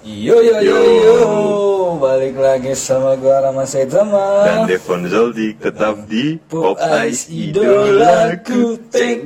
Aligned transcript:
Yo 0.00 0.40
yo 0.40 0.64
yo 0.64 0.78
Yo. 0.80 1.18
balik 2.00 2.32
lagi 2.32 2.72
sama 2.72 3.20
gua 3.20 3.44
Rama 3.44 3.68
Saitama 3.68 4.48
Dan 4.48 4.64
Devon 4.64 5.04
Zoldi 5.04 5.52
tetap 5.60 6.08
di 6.08 6.40
Pop 6.48 6.80
Ice 7.04 7.28
idolaku 7.28 8.80
Idolaku 8.80 8.80
Tek 8.88 9.18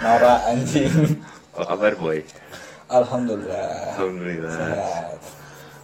Nora 0.00 0.34
anjing 0.48 0.88
Apa 1.52 1.64
kabar 1.74 1.92
boy? 2.00 2.18
Alhamdulillah 2.88 3.92
Alhamdulillah 3.92 4.56
Sehat. 4.56 5.18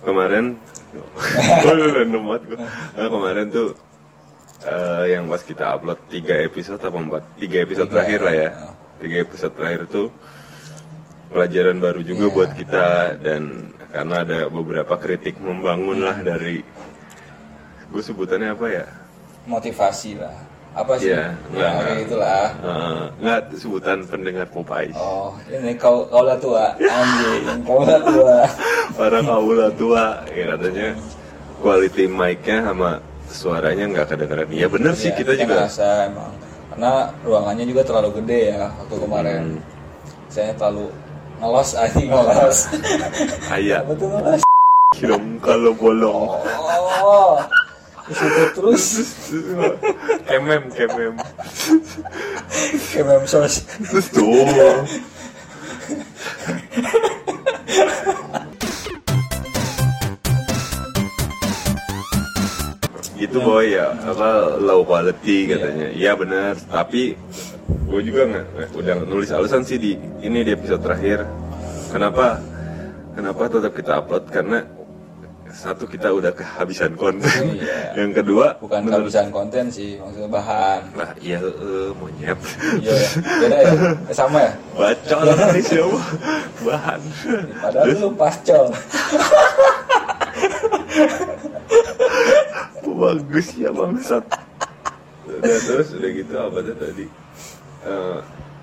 Kemarin 0.01 0.45
Nah, 2.97 3.09
Kemarin 3.11 3.47
tuh 3.51 3.75
eh, 4.67 5.05
Yang 5.11 5.25
pas 5.27 5.43
kita 5.45 5.65
upload 5.71 6.01
3 6.07 6.47
episode 6.47 6.81
apa 6.81 6.97
4 6.97 7.41
3 7.41 7.65
episode 7.65 7.87
Tiga, 7.87 7.95
terakhir 7.95 8.21
lah 8.21 8.35
ya 8.35 8.49
ya. 8.49 8.51
3 9.01 9.25
episode 9.25 9.53
terakhir 9.53 9.83
tuh 9.87 10.09
Pelajaran 11.27 11.79
baru 11.79 12.01
juga 12.01 12.25
Iya. 12.25 12.33
buat 12.33 12.51
kita 12.53 12.87
Dan 13.19 13.43
karena 13.89 14.17
ada 14.21 14.39
beberapa 14.49 14.95
kritik 14.97 15.39
membangun 15.39 16.01
lah 16.01 16.17
dari 16.17 16.63
Gue 17.87 18.03
sebutannya 18.03 18.51
apa 18.51 18.67
ya? 18.67 18.87
Motivasi 19.45 20.17
lah 20.17 20.35
Apa 20.73 20.99
sih? 20.99 21.07
Iya, 21.07 21.31
ya, 21.31 21.31
enggak. 21.49 21.73
kayak 21.81 22.01
itulah 22.03 22.47
Eh, 22.59 23.03
nggak 23.21 23.41
sebutan 23.55 23.99
pendengar 24.05 24.47
Pop 24.49 24.67
Ice 24.77 24.95
Oh, 24.95 25.31
ini 25.47 25.75
kau 25.75 26.03
kau 26.09 26.23
lah 26.23 26.35
tua, 26.35 26.75
anjing, 26.75 27.63
kau 27.63 27.83
lah 27.83 28.03
tua. 28.03 28.37
para 28.99 29.19
kaula 29.23 29.69
tua 29.75 30.05
ya 30.29 30.45
katanya 30.51 30.89
quality 31.59 32.05
mic-nya 32.07 32.59
sama 32.65 32.99
suaranya 33.35 33.85
nggak 33.91 34.07
kedengeran 34.15 34.49
iya 34.49 34.71
bener 34.71 34.95
sih 34.95 35.11
Ya, 35.11 35.19
kita 35.19 35.33
juga 35.35 35.67
ngerasa 35.67 35.87
emang 36.07 36.33
karena 36.71 36.93
ruangannya 37.23 37.65
juga 37.67 37.83
terlalu 37.83 38.11
gede 38.23 38.41
ya 38.55 38.67
waktu 38.71 38.95
kemarin. 38.99 39.43
Hmm. 39.59 39.61
Saya 40.31 40.51
terlalu 40.55 40.87
ngelos 41.39 41.71
anjing 41.83 42.09
ngelos. 42.11 42.59
kayak 43.47 43.81
Apa 43.83 43.93
tuh 43.95 44.09
ngelos? 44.11 44.43
dong 44.95 45.27
kalau 45.43 45.75
bolong 45.75 46.31
Oh, 47.03 47.35
di 48.07 48.15
situ 48.15 48.43
terus 48.55 48.85
kemem 50.25 50.63
kemem 50.71 51.15
kayak 52.95 53.03
mem 53.05 53.25
sos. 53.27 53.67
terus 53.83 54.07
tuh 63.15 63.23
itu 63.23 63.39
boy 63.39 63.67
ya. 63.71 63.95
Apa 63.95 64.59
low 64.59 64.83
quality 64.83 65.49
katanya. 65.49 65.87
Iya. 65.91 66.13
Benar 66.15 66.53
tapi 66.67 67.15
gue 67.65 68.01
juga 68.03 68.23
nggak 68.27 68.75
udah 68.75 68.95
nulis 69.07 69.31
alasan 69.31 69.63
sih 69.63 69.79
di 69.79 69.95
ini 70.21 70.43
di 70.43 70.51
episode 70.51 70.83
terakhir. 70.83 71.23
Kenapa 71.89 72.43
kenapa 73.15 73.43
tetap 73.47 73.73
kita 73.73 73.93
upload? 74.03 74.27
Karena 74.29 74.59
satu 75.55 75.87
kita 75.87 76.11
udah 76.11 76.35
kehabisan 76.35 76.99
konten. 76.99 77.55
Iya. 77.55 77.95
yang 78.03 78.11
kedua 78.11 78.59
Bukan 78.59 78.83
menurut- 78.83 79.07
kehabisan 79.07 79.31
konten 79.31 79.71
sih, 79.71 79.95
maksudnya 80.03 80.27
bahan. 80.27 80.83
nah 80.99 81.15
iya 81.23 81.39
eh, 81.39 81.95
monyet. 81.95 82.35
Iya, 82.83 82.91
ya. 82.91 83.09
beda 83.39 83.57
ya, 83.63 83.71
Eh, 84.11 84.11
sama 84.11 84.43
ya. 84.43 84.51
bacol 84.75 85.23
kali 85.31 85.63
siapa 85.63 86.01
bahan. 86.67 87.01
Padahal 87.63 87.87
lu 87.95 88.11
pascol. 88.19 88.75
bagus 92.95 93.47
ya 93.59 93.71
bangsat. 93.75 94.25
Udah 95.27 95.59
terus 95.67 95.89
udah 95.95 96.11
gitu 96.15 96.35
apa 96.39 96.59
tuh 96.63 96.77
tadi? 96.79 97.07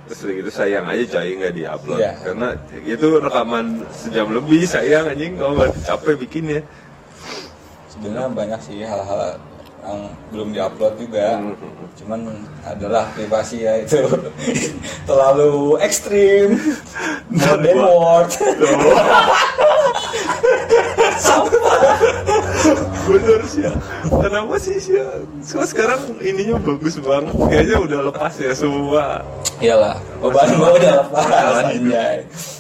Terus 0.07 0.19
udah 0.27 0.35
gitu 0.39 0.51
sayang 0.51 0.85
aja 0.88 1.03
coy 1.19 1.29
nggak 1.38 1.53
diupload. 1.55 1.99
Iya. 1.99 2.11
karena 2.23 2.47
itu 2.83 3.07
rekaman 3.19 3.65
sejam 3.91 4.27
lebih 4.31 4.61
sayang 4.65 5.11
anjing. 5.11 5.35
Kalau 5.35 5.53
nggak 5.59 5.71
capek 5.85 6.15
bikinnya 6.19 6.61
sebenarnya 8.01 8.33
banyak 8.33 8.59
sih 8.66 8.81
hal-hal 8.81 9.38
yang 9.85 10.09
belum 10.33 10.57
diupload 10.57 10.94
juga. 10.97 11.38
Cuman 12.01 12.33
adalah 12.66 13.13
privasi 13.13 13.61
ya 13.61 13.77
itu. 13.77 14.01
Terlalu 15.09 15.77
ekstrim. 15.85 16.57
Modern 17.29 17.77
word 17.77 18.33
bener 23.03 23.41
sih 23.44 23.61
ya 23.63 23.73
kenapa 24.07 24.55
sih 24.55 24.77
sih 24.77 24.95
ya 24.95 25.07
Kok 25.41 25.66
sekarang 25.66 25.99
ininya 26.19 26.57
bagus 26.57 26.95
banget? 26.97 27.33
Kayaknya 27.33 27.77
udah 27.81 27.99
lepas 28.07 28.33
ya 28.38 28.53
semua. 28.53 29.25
Iyalah 29.57 29.97
beban 30.19 30.47
gua 30.55 30.69
udah 30.73 30.94
lepas. 31.01 31.25
Masalah 31.25 31.63
hidup. 31.67 31.91
anjay 31.91 32.17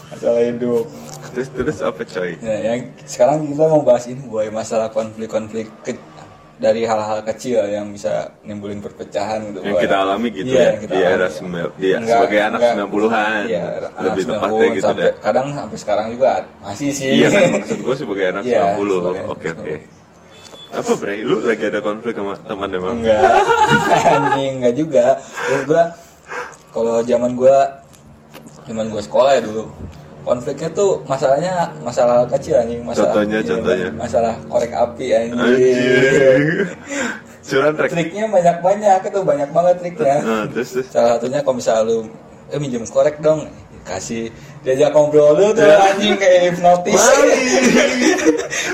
masalah 0.09 0.41
hidup. 0.43 0.85
Terus 1.31 1.47
terus 1.55 1.77
apa 1.79 2.01
coy? 2.03 2.31
Nah, 2.43 2.59
yang 2.59 2.79
sekarang 3.05 3.47
kita 3.47 3.63
mau 3.63 3.79
bahas 3.79 4.03
ini 4.05 4.19
boy 4.25 4.51
masalah 4.51 4.91
konflik-konflik 4.91 5.71
ke- 5.81 6.01
dari 6.61 6.85
hal-hal 6.85 7.25
kecil 7.25 7.57
yang 7.65 7.89
bisa 7.89 8.29
nimbulin 8.41 8.77
perpecahan 8.77 9.49
gitu 9.49 9.59
yang 9.59 9.81
kita 9.81 9.95
alami 9.97 10.29
gitu 10.29 10.45
Iya, 10.47 10.55
ya 10.55 10.65
yang 10.67 10.79
kita 10.79 10.93
di 10.93 11.01
era 11.01 11.27
sembilan 11.27 11.69
dia 11.75 11.95
Enggak, 11.97 12.13
sebagai 12.13 12.39
anak 12.39 12.59
enggak. 12.61 12.75
90-an 12.85 13.41
Iya, 13.43 13.63
lebih 13.97 14.23
tepatnya 14.23 14.61
90, 14.61 14.69
gitu 14.71 14.85
sampai, 14.85 15.01
deh 15.01 15.13
kadang 15.19 15.47
sampai 15.51 15.77
sekarang 15.77 16.05
juga 16.13 16.29
masih 16.61 16.89
sih 16.91 17.09
Iya 17.11 17.27
kan 17.27 17.41
maksud 17.51 17.79
gue 17.81 17.95
sebagai 17.97 18.25
anak 18.29 18.43
Iya, 18.45 18.61
90 18.77 18.93
sebagai- 18.95 19.25
Oke 19.27 19.47
oke 19.51 19.75
Apa 20.71 20.91
Bre? 20.95 21.19
Lu 21.19 21.35
lagi 21.41 21.63
ada 21.65 21.81
konflik 21.81 22.15
sama 22.15 22.31
teman 22.41 22.69
emang? 22.71 22.95
Enggak, 22.95 23.19
anjing 24.15 24.53
enggak 24.55 24.75
juga. 24.77 25.05
Terus 25.19 25.61
gua 25.67 25.83
kalau 26.71 26.95
zaman 27.03 27.35
gua 27.35 27.57
zaman 28.63 28.87
gua 28.87 29.03
sekolah 29.03 29.35
ya 29.35 29.41
dulu. 29.43 29.67
Konfliknya 30.21 30.69
tuh 30.71 31.01
masalahnya 31.03 31.53
masalah 31.81 32.23
kecil 32.29 32.55
anjing, 32.55 32.81
masalah 32.81 33.09
Contohnya, 33.11 33.39
iya, 33.39 33.49
contohnya. 33.49 33.89
masalah 33.93 34.33
korek 34.45 34.69
api 34.71 35.05
anjing. 35.11 35.33
Anjing 35.33 36.43
Curan 37.51 37.73
rek 37.73 37.89
Triknya 37.89 38.25
banyak-banyak 38.29 38.99
itu 39.03 39.19
banyak 39.21 39.49
banget 39.49 39.75
triknya. 39.81 40.15
Nah 40.21 40.43
terus 40.47 40.69
terus 40.71 40.87
Salah 40.87 41.17
satunya 41.17 41.41
kalau 41.41 41.57
misalnya 41.57 41.83
lu 41.83 41.97
eh 42.47 42.59
minjem 42.59 42.85
korek 42.85 43.17
dong 43.19 43.49
kasih 43.81 44.29
diajak 44.61 44.93
ngobrol 44.93 45.33
lu 45.33 45.49
tuh 45.51 45.65
Ya. 45.65 45.89
anjing 45.89 46.13
kayak 46.13 46.53
hipnotis 46.53 47.01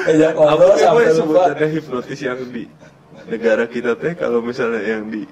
diajak 0.04 0.32
Apa 0.32 0.42
ngobrol 0.44 0.76
sampai 0.76 1.04
lupa 1.06 1.16
sebutannya 1.16 1.68
hipnotis 1.72 2.20
yang 2.20 2.40
di 2.46 2.64
negara 3.26 3.64
kita 3.66 3.96
teh 3.96 4.14
kalau 4.14 4.40
misalnya 4.40 4.84
yang 4.84 5.08
di 5.08 5.24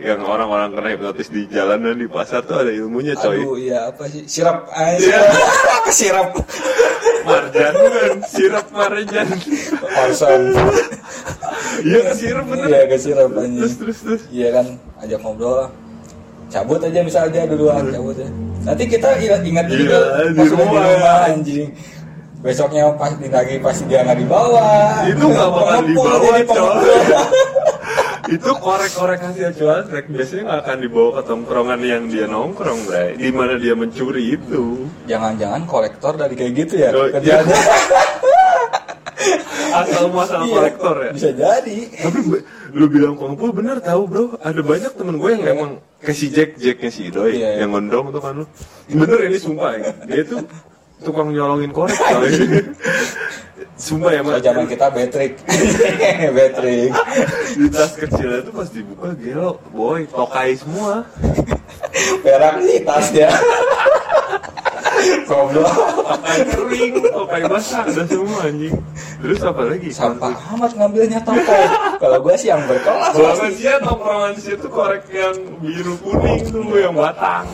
yang 0.00 0.20
orang-orang 0.24 0.72
kena 0.72 0.88
hipnotis 0.90 1.28
di 1.28 1.44
jalanan 1.46 1.94
di 1.94 2.08
pasar 2.08 2.40
tuh 2.42 2.56
ada 2.58 2.72
ilmunya 2.72 3.12
coy 3.14 3.36
Aduh, 3.36 3.56
iya 3.56 3.92
apa 3.92 4.08
sih? 4.08 4.24
Sirap 4.24 4.64
aja. 4.72 4.96
Iya. 4.98 5.20
Kesirap. 5.86 6.28
Marjan 7.20 7.74
kan, 7.76 8.16
sirap 8.24 8.66
marjan 8.72 9.28
Orson. 10.00 10.42
Iya 11.80 12.12
sirap 12.12 12.44
bener 12.48 12.66
Iya, 12.66 12.80
kesirap 12.88 13.30
anjing. 13.32 13.60
Terus 13.60 13.74
terus 13.76 13.98
terus 14.00 14.22
Iya 14.28 14.48
kan, 14.56 14.66
ajak 15.00 15.20
ngobrol. 15.20 15.68
Cabut 16.50 16.80
aja 16.82 17.00
bisa 17.00 17.18
aja 17.24 17.46
duluan, 17.46 17.84
cabut 17.88 18.16
ya. 18.16 18.28
Nanti 18.66 18.84
kita 18.84 19.08
ingat 19.16 19.40
ingat 19.44 19.66
Iya, 19.68 19.76
juga 19.78 19.98
di 20.26 20.34
pas 20.34 20.48
udah 20.50 20.66
rumah. 20.66 21.18
anjing. 21.28 21.68
Besoknya 22.40 22.88
pas 22.96 23.12
lagi 23.12 23.60
pasti 23.60 23.84
dia 23.84 24.00
nggak 24.00 24.18
dibawa. 24.18 24.64
Itu 25.06 25.24
nggak 25.28 25.48
bakal 25.52 25.80
dibawa, 25.84 26.16
jadi. 26.24 26.42
Itu 28.30 28.50
korek-korek 28.54 29.20
hasil 29.20 29.50
cuantrek 29.52 30.06
biasanya 30.06 30.42
nggak 30.44 30.60
akan 30.60 30.76
dibawa 30.78 31.10
ke 31.12 31.22
tongkrongan 31.24 31.80
yang 31.82 32.02
dia 32.06 32.24
nongkrong 32.24 32.80
bray 32.84 33.14
di 33.14 33.30
mana 33.30 33.54
dia 33.56 33.74
mencuri 33.74 34.32
itu 34.32 34.86
Jangan-jangan 35.04 35.62
kolektor 35.64 36.14
dari 36.14 36.34
kayak 36.34 36.52
gitu 36.56 36.74
ya 36.78 36.90
Oh, 36.90 37.04
iya. 37.04 37.12
kerjaannya. 37.12 37.58
asal 39.72 40.04
masalah 40.10 40.44
Iya, 40.44 40.54
kolektor 40.54 40.96
ya 41.00 41.10
Bisa 41.12 41.30
jadi. 41.32 41.78
tapi 41.92 42.18
lu 42.70 42.86
bilang 42.86 43.14
kumpul 43.14 43.50
bener 43.50 43.78
tahu 43.80 44.02
bro 44.04 44.24
ada 44.38 44.60
banyak 44.60 44.92
temen 44.94 45.16
gue 45.16 45.30
yang 45.32 45.44
emang 45.44 45.70
kayak 45.98 46.16
si 46.16 46.26
Jack 46.28 46.54
Jacknya 46.54 46.88
si 46.88 47.02
Idoy 47.04 47.34
Iya. 47.36 47.60
yang 47.60 47.70
gondrong 47.70 48.10
tuh 48.10 48.20
kan 48.20 48.34
lu 48.36 48.46
bener 48.88 49.18
ini 49.24 49.36
sumpah 49.36 49.74
ya 49.74 49.90
dia 50.06 50.22
tuh 50.24 50.40
tukang 51.00 51.30
nyolongin 51.30 51.70
korek 51.70 51.96
sumpah 53.80 54.12
ya 54.12 54.20
Kalau 54.20 54.36
mas 54.36 54.42
zaman 54.44 54.64
kita 54.66 54.86
betrik. 54.88 55.32
betrik. 56.36 56.90
di 57.56 57.66
tas 57.66 57.92
kecilnya 57.96 58.44
tuh 58.44 58.52
pas 58.52 58.68
dibuka 58.68 59.08
gelo 59.16 59.56
boy 59.70 60.04
tokai 60.06 60.52
semua 60.54 61.08
Perak 62.20 62.60
nih 62.60 62.84
tasnya. 62.84 63.32
Goblok. 65.24 65.64
tokai 65.64 66.38
kering 66.44 66.92
tokai 67.02 67.42
basah 67.42 67.82
ada 67.82 68.04
semua 68.04 68.44
anjing 68.44 68.76
terus 69.16 69.40
apa 69.40 69.62
lagi 69.64 69.88
Sampah 69.90 70.32
amat 70.54 70.72
ngambilnya 70.76 71.20
toko. 71.20 71.60
Kalau 71.96 72.18
gue 72.20 72.34
sih 72.36 72.48
yang 72.48 72.60
berkelas 72.64 73.12
Banget 73.12 73.36
pasti. 73.38 73.54
sih 73.54 73.66
ya 73.66 73.76
tongkrongan 73.78 74.32
di 74.32 74.42
situ 74.42 74.66
korek 74.68 75.04
yang 75.08 75.36
biru 75.58 75.94
kuning 75.98 76.40
tuh 76.46 76.76
yang 76.76 76.92
batang. 76.92 77.46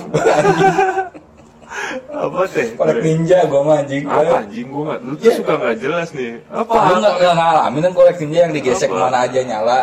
Apa 2.08 2.40
teh? 2.46 2.67
Korek 2.73 2.99
ninja 3.00 3.38
gue 3.43 3.61
mah 3.61 3.76
anjing. 3.78 4.05
Apa 4.05 4.34
anjing 4.40 4.67
gua 4.67 4.82
nggak, 4.87 5.00
lu 5.00 5.12
tuh 5.14 5.25
Iya. 5.25 5.34
suka 5.34 5.52
nggak 5.55 5.76
jelas 5.78 6.08
nih. 6.11 6.32
Apa? 6.49 6.75
Gue 6.75 6.96
nggak 6.99 7.34
ngalamin 7.34 7.81
kan 7.82 7.93
korek 7.93 8.17
ninja 8.19 8.38
yang 8.40 8.52
digesek 8.52 8.88
Apa? 8.88 8.94
ke 8.94 9.02
mana 9.02 9.19
aja 9.23 9.40
nyala. 9.43 9.81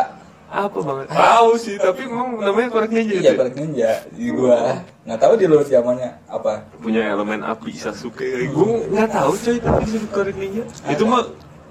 Apa 0.47 0.77
banget? 0.79 1.05
Tahu 1.09 1.49
sih, 1.57 1.75
tapi 1.77 2.01
emang 2.05 2.37
namanya 2.37 2.69
korek 2.69 2.91
ninja 2.91 3.15
Iya, 3.15 3.25
ya? 3.25 3.33
balik 3.35 3.55
ninja 3.55 3.89
di 4.09 4.25
gua. 4.29 4.85
Nggak 5.03 5.19
tahu 5.19 5.33
di 5.33 5.45
luar 5.45 5.65
zamannya 5.65 6.11
apa. 6.27 6.53
punya 6.77 7.01
elemen 7.07 7.41
api 7.41 7.73
Sasuke. 7.73 8.29
Gue 8.47 8.85
nggak 8.87 9.09
tahu 9.09 9.33
coy 9.35 9.57
tapi 9.57 9.81
disebut 9.83 10.09
korek 10.11 10.35
ninja. 10.35 10.61
Itu 10.85 11.03
mah 11.03 11.25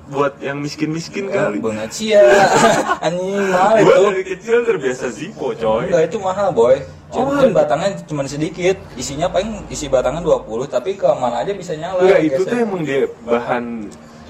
buat 0.04 0.34
yang 0.38 0.58
miskin-miskin 0.58 1.30
kali. 1.30 1.56
Bunga 1.56 1.86
cia. 1.86 2.26
Anjing 3.06 3.38
mahal 3.48 3.76
Gue 3.78 3.86
itu. 3.88 4.02
dari 4.04 4.24
kecil 4.28 4.56
terbiasa 4.64 5.06
Zippo 5.08 5.54
coy. 5.54 5.86
Enggak 5.86 6.02
itu 6.04 6.18
mahal 6.18 6.50
boy. 6.50 6.76
Oh, 7.12 7.28
Cuma 7.28 7.44
batangnya 7.52 7.92
cuma 8.08 8.24
sedikit. 8.24 8.76
Isinya 8.96 9.28
paling 9.28 9.68
isi 9.68 9.84
batangan 9.84 10.24
20 10.24 10.64
tapi 10.64 10.96
ke 10.96 11.04
mana 11.20 11.44
aja 11.44 11.52
bisa 11.52 11.76
nyala. 11.76 12.00
Enggak, 12.00 12.20
itu 12.24 12.40
tuh 12.48 12.56
emang 12.56 12.80
dia 12.88 13.04
bahan 13.28 13.64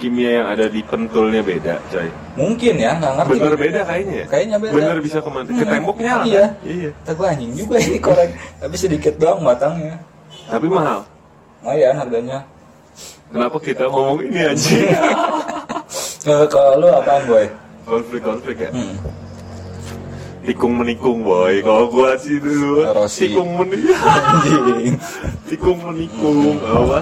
kimia 0.03 0.43
yang 0.43 0.47
ada 0.51 0.67
di 0.67 0.83
pentulnya 0.83 1.47
beda 1.47 1.79
coy. 1.95 2.11
Mungkin 2.35 2.75
ya, 2.75 2.99
nggak 2.99 3.13
ngerti. 3.23 3.31
Bener 3.39 3.55
beda 3.55 3.81
kayaknya 3.87 4.15
ya? 4.19 4.27
Kayaknya 4.27 4.57
beda. 4.59 4.73
Bener 4.75 4.97
bisa? 4.99 5.19
Ke 5.23 5.31
Hmm, 5.31 5.63
tembok 5.63 5.97
nyala 6.03 6.25
iya. 6.27 6.43
kan? 6.43 6.51
Iya. 6.67 6.91
Gua 7.15 7.27
anjing 7.31 7.53
juga 7.55 7.77
ini 7.79 7.99
korek. 8.03 8.31
Tapi 8.59 8.75
sedikit 8.75 9.15
doang 9.23 9.47
batangnya. 9.47 9.95
Tapi 10.51 10.67
mahal. 10.67 11.07
Lumayan 11.63 11.95
harganya. 11.95 12.39
Kenapa 13.31 13.57
kita 13.63 13.87
ngomong 13.87 14.27
ini 14.27 14.41
anjing? 14.43 14.91
Kalau 16.27 16.47
kalau 16.53 16.83
lu 16.83 16.89
apaan 16.91 17.23
boy? 17.31 17.47
Konflik-konflik 17.87 18.57
ya? 18.59 18.71
Hmm. 18.75 18.99
Tikung 20.43 20.75
menikung 20.75 21.23
boy. 21.23 21.63
Kalau 21.63 21.87
gua 21.87 22.19
sih 22.19 22.43
dulu 22.43 22.83
tikung 23.07 23.51
menikung. 23.63 24.99
Tikung 25.47 25.79
menikung 25.87 26.59
apa? 26.67 26.99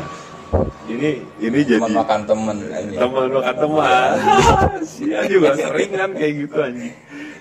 Ini 0.90 1.22
ini 1.38 1.58
jadi 1.62 1.78
Teman 1.78 1.94
makan 1.94 2.20
temen 2.26 2.56
anjing. 2.68 2.98
teman 2.98 3.26
makan 3.30 3.54
teman. 3.54 4.14
Sia 4.90 5.20
juga 5.30 5.50
sering 5.56 5.90
kan 5.94 6.10
kayak 6.12 6.32
gitu 6.44 6.58
anjing. 6.60 6.94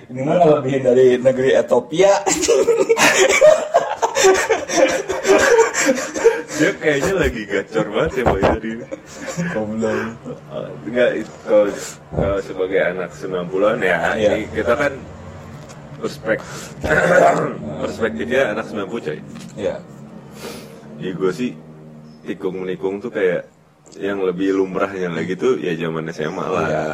Ini 0.09 0.19
mah 0.23 0.35
ngelebihin 0.39 0.81
dari 0.85 1.07
negeri 1.17 1.49
Ethiopia. 1.57 2.13
Dia 6.59 6.71
kayaknya 6.75 7.13
lagi 7.15 7.41
gacor 7.47 7.85
banget 7.87 8.11
ya 8.19 8.23
boy 8.27 8.41
hari 8.43 8.69
ini. 8.75 8.85
Uh, 9.55 10.67
enggak 10.85 11.11
itu 11.23 11.57
sebagai 12.43 12.79
anak 12.83 13.09
90-an 13.15 13.77
ya 13.79 13.97
ini 14.19 14.43
kita 14.51 14.73
kan 14.75 14.93
perspek 15.99 16.37
perspektifnya 17.83 18.55
anak 18.55 18.65
90 18.71 19.05
coy. 19.05 19.19
Iya. 19.55 19.75
Jadi 20.99 21.11
gue 21.15 21.31
sih 21.31 21.51
tikung 22.23 22.63
menikung 22.63 22.99
tuh 22.99 23.11
kayak 23.11 23.47
yang 23.97 24.21
lebih 24.21 24.53
lumrahnya 24.53 25.09
lagi 25.09 25.33
tuh 25.33 25.57
ya 25.57 25.73
zaman 25.75 26.07
SMA 26.11 26.45
lah. 26.45 26.65
Iya. 26.67 26.85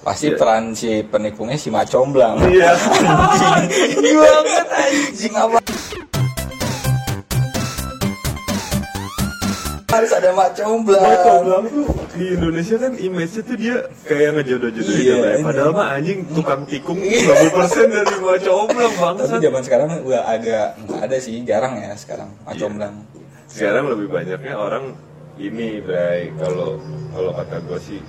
Pasti 0.00 0.32
Iya. 0.32 0.36
peran 0.40 0.64
si 0.72 1.04
penikungnya 1.04 1.60
si 1.60 1.68
Macomblang. 1.68 2.40
Iya. 2.48 2.72
Anjing 3.60 4.16
banget 4.16 4.66
anjing 4.72 5.34
apa? 5.36 5.58
Harus 9.90 10.12
ada 10.14 10.30
Macomblang. 10.30 11.02
Michael 11.02 11.38
Blang 11.42 11.64
tuh 11.66 11.86
di 12.12 12.24
Indonesia 12.30 12.76
kan 12.78 12.92
image-nya 12.94 13.42
tuh 13.42 13.56
dia 13.58 13.76
kayak 14.04 14.30
ngejodoh-jodohin 14.38 15.02
Iya, 15.02 15.14
ini. 15.34 15.42
Padahal 15.42 15.72
mah 15.72 15.86
anjing 15.92 16.18
tukang 16.30 16.62
tikung 16.64 16.98
90% 16.98 17.90
dari 17.90 18.16
Macoblang 18.16 18.92
Tapi 18.92 19.02
bangsat. 19.18 19.40
zaman 19.40 19.62
sekarang 19.62 19.88
udah 20.00 20.22
agak 20.24 20.66
nggak 20.80 21.00
ada 21.02 21.16
sih, 21.18 21.42
jarang 21.42 21.74
ya 21.76 21.90
sekarang 21.94 22.30
Macomblang. 22.42 22.94
Sekarang 23.46 23.84
lebih 23.88 24.06
banyaknya 24.08 24.54
orang 24.54 24.94
ini, 25.36 25.82
Bray. 25.82 26.30
Kalau 26.36 26.78
kalau 27.10 27.30
kata 27.34 27.56
gue 27.60 27.78
sih 27.80 28.00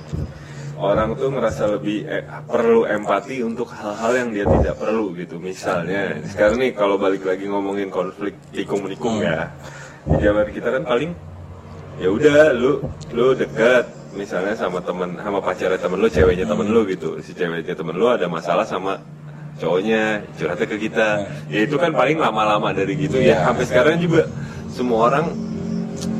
orang 0.77 1.13
tuh 1.13 1.29
ngerasa 1.29 1.63
lebih 1.71 2.05
eh, 2.05 2.21
perlu 2.43 2.85
empati 2.85 3.41
untuk 3.41 3.69
hal-hal 3.69 4.13
yang 4.15 4.29
dia 4.29 4.45
tidak 4.45 4.77
perlu 4.77 5.13
gitu. 5.13 5.37
Misalnya, 5.37 6.13
sekarang 6.25 6.57
nih 6.57 6.71
kalau 6.73 6.97
balik 6.97 7.25
lagi 7.25 7.45
ngomongin 7.45 7.89
konflik 7.89 8.37
tikung 8.49 8.85
menikung 8.85 9.17
Hmm. 9.17 9.25
ya. 9.25 9.49
Di 10.03 10.17
zaman 10.19 10.45
kita 10.49 10.69
kan 10.71 10.83
paling 10.83 11.13
ya 11.97 12.07
udah 12.07 12.53
lu 12.53 12.79
lu 13.11 13.33
dekat 13.33 13.85
misalnya 14.11 14.53
sama 14.53 14.79
temen 14.79 15.15
sama 15.15 15.39
pacarnya 15.39 15.75
temen 15.75 15.97
lu 15.97 16.07
ceweknya 16.07 16.45
temen 16.45 16.67
lu 16.67 16.83
gitu 16.85 17.19
si 17.19 17.31
ceweknya 17.31 17.73
temen 17.73 17.95
lu 17.95 18.07
ada 18.07 18.27
masalah 18.27 18.63
sama 18.63 18.99
cowoknya 19.55 20.25
curhatnya 20.35 20.67
ke 20.67 20.77
kita 20.79 21.07
ya 21.47 21.59
itu 21.61 21.75
kan 21.75 21.91
paling 21.91 22.17
lama-lama 22.17 22.71
dari 22.71 22.95
gitu 22.95 23.17
ya 23.17 23.35
Iya. 23.35 23.37
sampai 23.45 23.65
sekarang 23.65 23.95
juga 23.99 24.23
semua 24.67 24.99
orang 25.07 25.25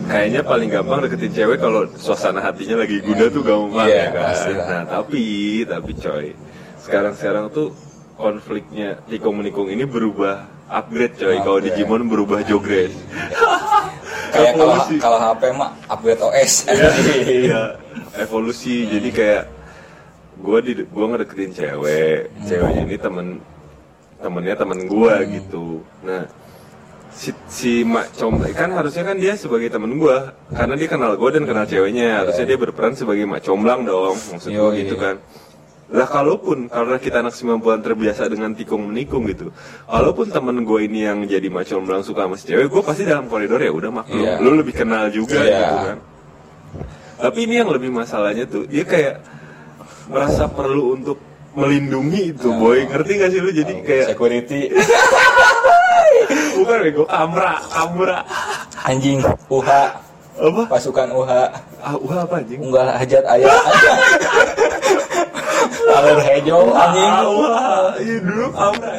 kayaknya 0.06 0.42
paling 0.42 0.70
gampang 0.70 1.00
deketin 1.02 1.32
cewek 1.34 1.58
kalau 1.58 1.88
suasana 1.96 2.40
hatinya 2.40 2.80
lagi 2.80 3.00
guna 3.00 3.26
tuh 3.28 3.42
gampang 3.42 3.88
Iya, 3.88 3.98
ya 3.98 4.08
kan 4.10 4.24
pastilah. 4.26 4.66
nah 4.68 4.84
tapi 4.86 5.24
tapi 5.64 5.92
coy 5.96 6.28
sekarang 6.78 7.14
sekarang 7.16 7.46
tuh 7.50 7.74
konfliknya 8.16 9.02
tikung 9.06 9.36
menikung 9.36 9.68
ini 9.68 9.84
berubah 9.84 10.46
upgrade 10.70 11.18
coy 11.18 11.36
kalau 11.38 11.58
Upgrade. 11.58 11.74
Digimon 11.74 12.06
berubah 12.06 12.40
jogres 12.44 12.94
Kayak 14.42 14.56
kalau 14.58 14.76
kalau 14.98 15.18
HP 15.22 15.42
mah 15.54 15.70
upgrade 15.88 16.22
OS. 16.22 16.54
Iya, 17.42 17.62
evolusi. 18.18 18.90
Jadi 18.90 19.10
kayak 19.14 19.44
gue 20.42 20.58
di 20.66 20.72
gue 20.84 21.06
ngedeketin 21.06 21.52
cewek, 21.54 22.34
ceweknya 22.50 22.82
ini 22.82 22.98
temen 22.98 23.28
temennya 24.18 24.56
temen 24.58 24.80
gue 24.90 25.14
gitu. 25.38 25.86
Nah 26.02 26.26
si 27.12 27.36
si 27.52 27.84
mak 27.84 28.16
comblang 28.16 28.56
kan 28.56 28.72
harusnya 28.72 29.04
kan 29.04 29.20
dia 29.20 29.36
sebagai 29.36 29.68
temen 29.68 30.00
gue 30.00 30.18
karena 30.56 30.74
dia 30.80 30.90
kenal 30.90 31.14
gue 31.14 31.30
dan 31.30 31.44
kenal 31.46 31.66
ceweknya. 31.70 32.26
Harusnya 32.26 32.46
dia 32.50 32.58
berperan 32.58 32.98
sebagai 32.98 33.30
mak 33.30 33.46
comblang 33.46 33.86
dong. 33.86 34.18
Maksud 34.18 34.50
gue 34.50 34.70
gitu 34.82 34.96
kan 34.98 35.22
lah 35.92 36.08
kalaupun 36.08 36.72
karena 36.72 36.96
kita 36.96 37.20
anak 37.20 37.36
90-an 37.36 37.84
terbiasa 37.84 38.32
dengan 38.32 38.56
tikung 38.56 38.88
menikung 38.88 39.28
gitu 39.28 39.52
walaupun 39.86 40.32
temen 40.32 40.64
gue 40.64 40.80
ini 40.88 41.04
yang 41.04 41.20
jadi 41.24 41.52
mak 41.52 41.68
comblang 41.68 42.00
suka 42.00 42.24
sama 42.24 42.40
si 42.40 42.48
cewek 42.48 42.72
gue 42.72 42.80
pasti 42.80 43.04
dalam 43.04 43.28
koridor 43.28 43.60
ya 43.60 43.70
udah 43.70 43.92
maklum 43.92 44.24
Iya. 44.24 44.40
lu 44.40 44.56
lebih 44.56 44.72
kenal 44.72 45.12
juga 45.12 45.44
Iya. 45.44 45.52
gitu 45.52 45.78
kan. 45.84 45.98
Tapi 47.22 47.40
ini 47.44 47.60
yang 47.60 47.70
lebih 47.70 47.92
masalahnya 47.92 48.48
tuh 48.48 48.66
dia 48.66 48.82
kayak 48.82 49.20
merasa 50.08 50.48
perlu 50.48 50.96
untuk 50.96 51.20
melindungi 51.54 52.34
itu 52.34 52.48
boy. 52.50 52.88
Ngerti 52.88 53.12
gak 53.20 53.30
sih 53.30 53.40
lu? 53.44 53.52
Jadi 53.52 53.74
kayak 53.84 54.06
security. 54.16 54.72
Bukan 56.56 56.78
bego. 56.82 57.04
Kamera 57.06 57.60
kamera 57.68 58.18
anjing 58.82 59.20
UHA. 59.52 59.84
Apa? 60.42 60.64
Pasukan 60.66 61.12
UHA. 61.12 61.44
Ah 61.84 61.94
wah 62.00 62.24
apa 62.24 62.42
anjing? 62.42 62.64
Unggal 62.64 62.90
hajat 62.96 63.24
ayah 63.28 63.54
hejo 66.42 66.58
anjing. 66.74 67.12
iya 68.02 68.18
dulu 68.26 68.46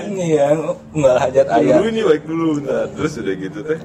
ini 0.06 0.26
ya. 0.38 0.48
Unggal 0.94 1.16
hajat 1.18 1.46
ayah 1.58 1.74
dulu 1.78 1.86
ini 1.90 2.00
baik 2.06 2.22
dulu 2.24 2.46
bentar. 2.62 2.84
Terus 2.94 3.12
udah 3.18 3.34
gitu 3.34 3.58
teh. 3.66 3.80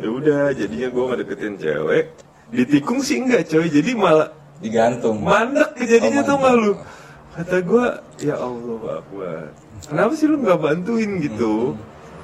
Ya 0.00 0.08
udah 0.08 0.42
jadinya 0.54 0.88
gue 0.88 1.04
ngedeketin 1.04 1.54
cewek. 1.58 2.04
Ditikung 2.50 3.00
sih 3.02 3.20
enggak 3.20 3.46
coy. 3.46 3.66
Jadi 3.66 3.90
malah 3.94 4.30
digantung. 4.60 5.18
mandek 5.20 5.72
kejadiannya 5.74 6.22
Oh, 6.22 6.26
tau 6.26 6.36
gak 6.36 6.44
mandek. 6.46 6.62
lu 6.62 6.72
kata 7.30 7.56
gue 7.62 7.86
ya 8.26 8.34
Allah 8.36 8.80
Akbar 9.00 9.42
kenapa 9.86 10.12
sih 10.12 10.26
lu 10.28 10.36
nggak 10.42 10.60
bantuin 10.60 11.10
gitu? 11.22 11.78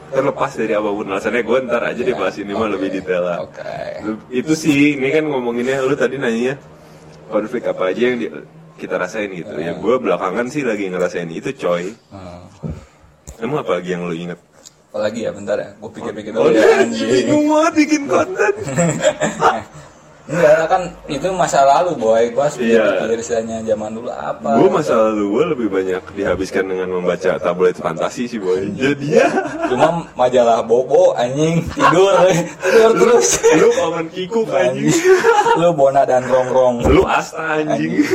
Terlepas 0.07 0.53
dari 0.55 0.71
apa 0.71 0.87
pun 0.87 1.07
alasannya 1.09 1.43
gue 1.43 1.59
ntar 1.67 1.83
aja 1.83 1.99
deh 1.99 2.15
bahas 2.15 2.37
ini 2.39 2.53
mah 2.53 2.69
Oke, 2.69 2.75
lebih 2.79 2.89
detail 3.01 3.23
lah. 3.27 3.39
Oke. 3.43 3.75
Lu- 4.07 4.23
itu 4.31 4.53
sih 4.55 4.95
ini 4.95 5.09
kan 5.11 5.25
ngomonginnya 5.27 5.83
lu 5.83 5.95
tadi 5.97 6.19
nanyanya 6.21 6.59
konflik 7.27 7.67
apa 7.67 7.91
aja 7.91 8.03
yang 8.07 8.19
di- 8.23 8.31
kita 8.77 8.95
rasain 9.01 9.33
gitu. 9.33 9.57
Ya 9.57 9.75
gue 9.75 9.95
belakangan 9.99 10.47
sih 10.53 10.63
lagi 10.63 10.89
ngerasain 10.93 11.29
itu 11.33 11.51
coy. 11.57 11.93
Hmm. 12.13 12.45
emang 13.37 13.61
apa 13.61 13.77
lagi 13.77 13.93
yang 13.93 14.09
lu 14.09 14.17
inget 14.17 14.41
apalagi 14.97 15.29
ya 15.29 15.31
bentar 15.37 15.61
ya. 15.61 15.71
Gue 15.77 15.91
pikir-pikir 15.93 16.33
oh 16.33 16.49
dulu 16.49 16.57
ya 16.57 16.81
anjing. 16.81 17.11
bingung 17.13 17.47
banget 17.53 17.73
bikin 17.85 18.03
konten 18.09 18.53
enggak 20.27 20.67
kan 20.67 20.83
itu 21.07 21.29
masa 21.31 21.63
lalu 21.63 21.95
boy. 21.97 22.23
Gue 22.31 22.43
harus 22.43 22.59
Iya. 22.59 23.07
pikir 23.07 23.19
istilahnya 23.21 23.57
zaman 23.63 23.91
dulu 23.95 24.11
apa. 24.11 24.59
Gue 24.59 24.69
masa 24.69 24.93
lalu 24.99 25.25
gue 25.31 25.45
lebih 25.55 25.69
banyak 25.71 26.03
dihabiskan 26.13 26.67
dengan 26.67 26.89
membaca 26.93 27.39
tabloid 27.39 27.79
fantasi 27.79 28.27
sih 28.27 28.43
boy. 28.43 28.67
Jadi 28.73 29.17
ya. 29.17 29.29
Cuma 29.71 30.03
majalah 30.13 30.61
bobo 30.61 31.15
anjing. 31.15 31.63
Tidur 31.71 32.11
tidur 32.63 32.91
terus. 32.97 33.39
lu 33.55 33.69
paman 33.73 34.07
kikuk 34.11 34.47
anjing. 34.49 34.91
anjing. 34.91 35.59
Lu 35.63 35.73
bona 35.73 36.03
dan 36.03 36.27
rongrong. 36.27 36.83
Lu 36.85 37.07
asta 37.07 37.63
anjing 37.63 38.03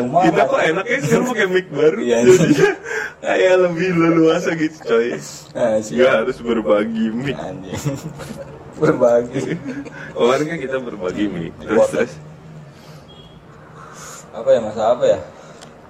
Cuma 0.00 0.20
kita 0.22 0.42
kok 0.44 0.60
enaknya 0.60 0.98
sekarang 1.00 1.26
pakai 1.28 1.46
mic 1.48 1.66
baru. 1.68 1.98
Iya, 1.98 2.16
jadinya 2.24 2.70
kayak 3.20 3.54
lebih 3.60 3.88
leluasa 3.92 4.50
gitu 4.54 4.78
coy. 4.80 5.08
Nah, 5.50 5.76
sih 5.78 5.94
Gak 5.94 6.12
harus 6.16 6.38
berbagi 6.38 7.06
mic. 7.10 7.36
Anjing. 7.36 7.82
Berbagi. 8.76 9.40
Kemarin 10.12 10.44
kan 10.46 10.58
kita 10.60 10.76
berbagi 10.78 11.24
mic 11.26 11.52
terus 11.58 11.86
terus. 11.88 12.12
Apa 14.30 14.48
ya 14.48 14.60
masa 14.60 14.82
apa 14.92 15.04
ya? 15.04 15.18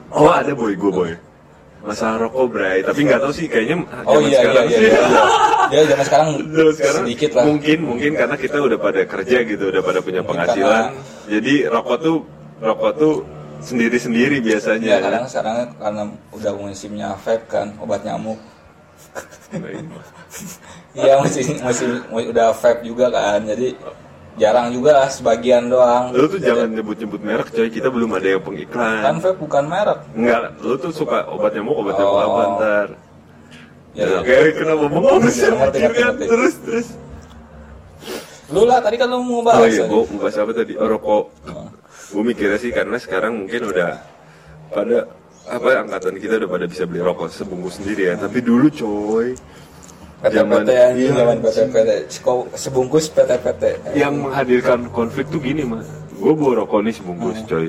Oh 0.09 0.31
ada 0.31 0.53
boy 0.53 0.73
gue 0.73 0.89
boy. 0.91 1.13
Masalah 1.79 2.17
rokok 2.21 2.49
bray. 2.51 2.81
Tapi 2.81 3.01
nggak 3.03 3.21
tahu 3.21 3.31
sih 3.31 3.47
kayaknya 3.47 3.85
Oh 4.03 4.19
zaman 4.19 4.25
iya 4.25 4.35
iya 4.35 4.41
sekarang 4.41 4.67
iya. 4.67 4.73
sih- 4.73 4.83
iya, 4.83 4.99
iya. 4.99 5.23
Ya 5.69 5.81
zaman 5.87 6.05
sekarang 6.05 6.29
Zaman 6.57 6.75
sekarang 6.75 7.03
sedikit 7.05 7.31
lah. 7.31 7.45
mungkin 7.45 7.79
mungkin 7.85 8.11
karena 8.15 8.37
kita 8.37 8.57
udah 8.59 8.79
pada 8.79 9.01
kerja 9.05 9.39
gitu 9.45 9.65
udah 9.69 9.83
pada 9.83 10.01
punya 10.01 10.21
Mungkin 10.21 10.33
penghasilan. 10.35 10.65
karena- 10.65 10.93
jadi 11.29 11.55
rokok 11.69 11.97
tuh 12.01 12.17
rokok 12.59 12.93
tuh 12.97 13.15
sendiri 13.61 13.99
sendiri 13.99 14.37
biasanya 14.39 14.87
Ya 14.87 14.99
kadang 14.99 15.25
sekarang 15.27 15.57
karena 15.77 16.03
udah 16.31 16.53
musimnya 16.55 17.09
vape 17.19 17.47
kan 17.47 17.75
obat 17.79 18.03
nyamuk. 18.03 18.39
Iya 20.93 21.15
masih 21.19 21.45
masih 21.61 21.87
udah 22.11 22.53
vape 22.53 22.83
juga 22.83 23.09
kan. 23.09 23.43
Jadi 23.45 23.75
jarang 24.39 24.71
juga 24.71 24.95
lah 24.95 25.09
sebagian 25.09 25.67
doang. 25.67 26.15
lu 26.15 26.27
tuh 26.27 26.39
jangan 26.39 26.71
nyebut-nyebut 26.71 27.19
merek 27.19 27.51
coy 27.51 27.67
kita 27.69 27.91
belum 27.91 28.15
ada 28.15 28.29
yang 28.29 28.39
Kan 28.39 28.47
pengiklan 28.47 29.17
vape 29.19 29.35
bukan 29.37 29.65
merek. 29.67 29.99
enggak 30.15 30.41
lu 30.61 30.75
tuh 30.79 30.93
suka 30.95 31.27
obat 31.27 31.51
nyamuk 31.53 31.75
obat 31.77 31.95
nyamuk 31.95 32.15
Oh. 32.15 32.23
apa 32.23 32.43
ntar 32.55 32.89
Ya, 33.99 34.07
ya. 34.07 34.21
kayak 34.23 34.63
kenapa 34.63 34.85
bengong 34.87 35.27
sih 35.27 35.43
kan? 35.43 35.75
ngerti. 35.75 36.25
terus 36.25 36.55
terus 36.63 36.89
Lu 38.49 38.63
lah 38.63 38.79
tadi 38.79 38.95
kan 38.95 39.11
lu 39.11 39.19
mau 39.21 39.41
oh 39.41 39.43
bahas. 39.43 39.67
iya 39.67 39.83
tadi. 39.83 39.91
gua 39.91 40.03
mau 40.07 40.19
bahas 40.23 40.37
apa 40.39 40.53
tadi 40.55 40.73
oh, 40.79 40.87
rokok 40.87 41.25
gue 42.09 42.23
mikirnya 42.25 42.57
sih 42.57 42.73
karena 42.73 42.97
sekarang 42.97 43.45
mungkin 43.45 43.69
udah 43.69 44.01
pada 44.69 44.99
apa 45.45 45.69
angkatan 45.81 46.17
kita 46.17 46.41
udah 46.41 46.51
pada 46.51 46.65
bisa 46.65 46.85
beli 46.85 47.01
rokok 47.01 47.29
sebungkus 47.29 47.81
sendiri 47.81 48.09
ya 48.09 48.15
tapi 48.17 48.41
dulu 48.41 48.69
coy 48.69 49.37
PT-PT 50.19 50.35
Zaman- 50.35 50.67
iya, 50.99 51.11
zaman. 51.15 51.37
Seko- 52.11 52.51
Sebungkus 52.51 53.07
PT-PT. 53.09 53.63
yang 53.95 54.19
menghadirkan 54.19 54.91
konflik 54.91 55.29
tuh 55.29 55.39
gini 55.39 55.63
mas 55.63 55.87
gue 56.11 56.33
bawa 56.33 56.65
rokok 56.65 56.81
nih 56.83 56.95
sebungkus 56.97 57.39
coy 57.45 57.69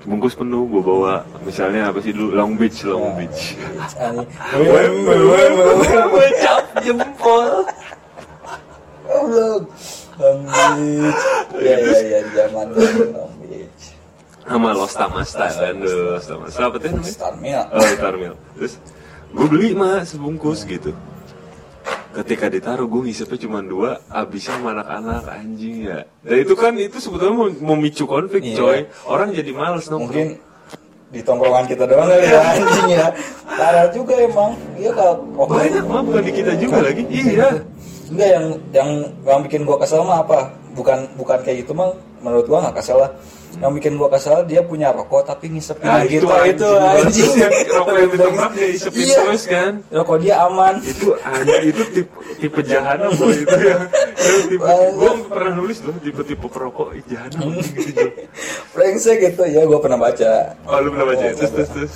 sebungkus 0.00 0.32
penuh 0.34 0.64
gue 0.66 0.82
bawa 0.82 1.22
misalnya 1.40 1.88
apa 1.88 2.00
sih 2.00 2.10
dulu 2.10 2.32
Long 2.32 2.56
Beach 2.56 2.80
Long 2.82 3.12
Beach 3.14 3.54
Anjing. 3.94 4.28
cap 6.40 6.64
jempol 6.80 7.48
Goblok. 9.04 9.62
Long 10.16 10.40
Beach. 10.46 11.22
Ya 11.60 11.76
ya 11.76 11.98
ya 12.00 12.20
zaman 12.32 12.66
Beach. 12.72 13.19
Sama 14.50 14.74
Los 14.74 14.92
Tamasta 14.92 15.46
kan 15.46 15.74
dulu 15.78 16.02
Los 16.18 16.26
Tamasta 16.26 16.60
apa 16.66 16.76
tuh 16.76 16.88
namanya? 16.90 17.06
Starmil. 17.14 17.60
oh 17.70 17.94
Tarmil 17.96 18.34
terus 18.58 18.72
gue 19.30 19.46
beli 19.46 19.68
mah 19.72 20.02
sebungkus 20.02 20.66
gitu. 20.66 20.90
Ketika 22.10 22.50
ditaruh 22.50 22.90
gue 22.90 23.06
ngisepnya 23.06 23.46
cuma 23.46 23.62
dua 23.62 24.02
abisnya 24.10 24.58
sama 24.58 24.74
anak-anak 24.74 25.30
anjing 25.30 25.86
ya. 25.86 26.02
Dan 26.26 26.36
itu 26.42 26.54
kan 26.58 26.74
itu 26.74 26.98
sebetulnya 26.98 27.34
mau 27.38 27.46
memicu 27.78 28.02
konflik 28.02 28.42
Iya. 28.42 28.56
coy. 28.58 28.78
Orang 29.06 29.30
jadi 29.30 29.54
males 29.54 29.86
nongkrong 29.86 30.10
Mungkin 30.10 30.28
di 31.10 31.20
tongkrongan 31.22 31.66
kita 31.66 31.86
doang 31.86 32.10
kali 32.10 32.26
ya 32.26 32.42
anjing 32.58 32.88
ya. 32.90 33.06
Parah 33.46 33.86
juga 33.94 34.14
emang. 34.18 34.50
Iya 34.74 34.90
kalau 34.90 35.14
waktu 35.38 35.54
banyak 35.54 35.84
mah 35.86 36.02
bukan 36.02 36.22
di 36.26 36.32
kita 36.34 36.52
juga 36.58 36.78
lagi. 36.82 37.02
Iya. 37.06 37.48
Enggak 38.10 38.28
yang 38.34 38.46
yang 38.74 38.90
yang 39.22 39.38
bikin 39.46 39.62
gua 39.62 39.78
kesel 39.78 40.02
mah 40.02 40.26
apa? 40.26 40.50
Bukan 40.74 40.98
bukan 41.14 41.38
kayak 41.46 41.62
gitu 41.62 41.78
mah. 41.78 41.94
Menurut 42.18 42.50
gua 42.50 42.58
nggak 42.66 42.82
kesel 42.82 42.98
lah. 42.98 43.10
Yang 43.52 43.72
bikin 43.76 43.92
gua 43.94 44.08
kesel 44.08 44.44
dia 44.44 44.60
punya 44.60 44.88
rokok 44.90 45.26
tapi 45.26 45.50
ngisepin 45.50 45.82
Nah, 45.82 46.04
gitu 46.04 46.24
itu 46.46 46.68
anjing. 46.70 47.30
Yang 47.34 47.52
rokok 47.68 47.94
yang 47.94 48.10
ditembak 48.10 48.50
dia 48.52 48.68
isepin 48.70 49.02
Iya. 49.02 49.18
terus 49.20 49.44
kan. 49.44 49.72
Rokok 49.88 50.16
dia 50.18 50.34
aman. 50.40 50.74
itu 50.80 51.08
anjing 51.18 51.62
itu 51.66 51.82
tipe 51.92 52.14
tipe 52.38 52.60
jahanam 52.62 53.10
boy 53.12 53.34
itu 53.34 53.56
yang 53.58 53.82
tipe 54.46 54.64
gue 54.92 55.12
pernah 55.26 55.52
nulis 55.52 55.78
loh 55.80 55.96
tipe 55.98 56.22
tipe 56.22 56.46
perokok 56.46 56.88
ih, 56.92 57.02
jahanam 57.06 57.50
gitu 57.58 57.90
Jo. 57.90 58.06
Brengsek 58.70 59.16
gitu 59.20 59.42
ya 59.44 59.62
gua 59.64 59.78
pernah 59.78 59.98
baca. 59.98 60.30
oh 60.62 60.78
lu 60.78 60.88
pernah 60.90 61.06
baca 61.08 61.22
ya? 61.22 61.32
terus 61.34 61.50
terus 61.50 61.70
terus 61.70 61.94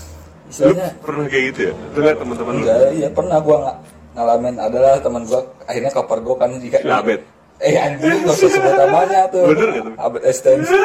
lu 0.60 0.74
pernah 1.00 1.24
kayak 1.24 1.44
gitu 1.50 1.60
ya 1.64 1.72
liat 1.96 2.16
teman-teman 2.16 2.52
lu 2.56 2.64
iya 2.92 3.08
pernah 3.08 3.38
gua 3.38 3.56
ng- 3.60 3.78
ngalamin 4.14 4.54
adalah 4.56 4.94
teman 4.98 5.22
gua 5.24 5.40
akhirnya 5.64 5.90
cover 5.90 6.18
gua 6.20 6.36
kan 6.36 6.50
Si 6.54 6.68
Abed. 6.84 7.20
Eh 7.62 7.74
anjing 7.78 8.26
gak 8.26 8.34
usah 8.34 8.50
sebut 8.50 8.74
namanya 8.74 9.20
tuh. 9.30 9.46
Bener 9.54 9.68
gak 9.70 9.84
tuh? 9.86 9.94
Abed 9.98 10.22
extension. 10.26 10.82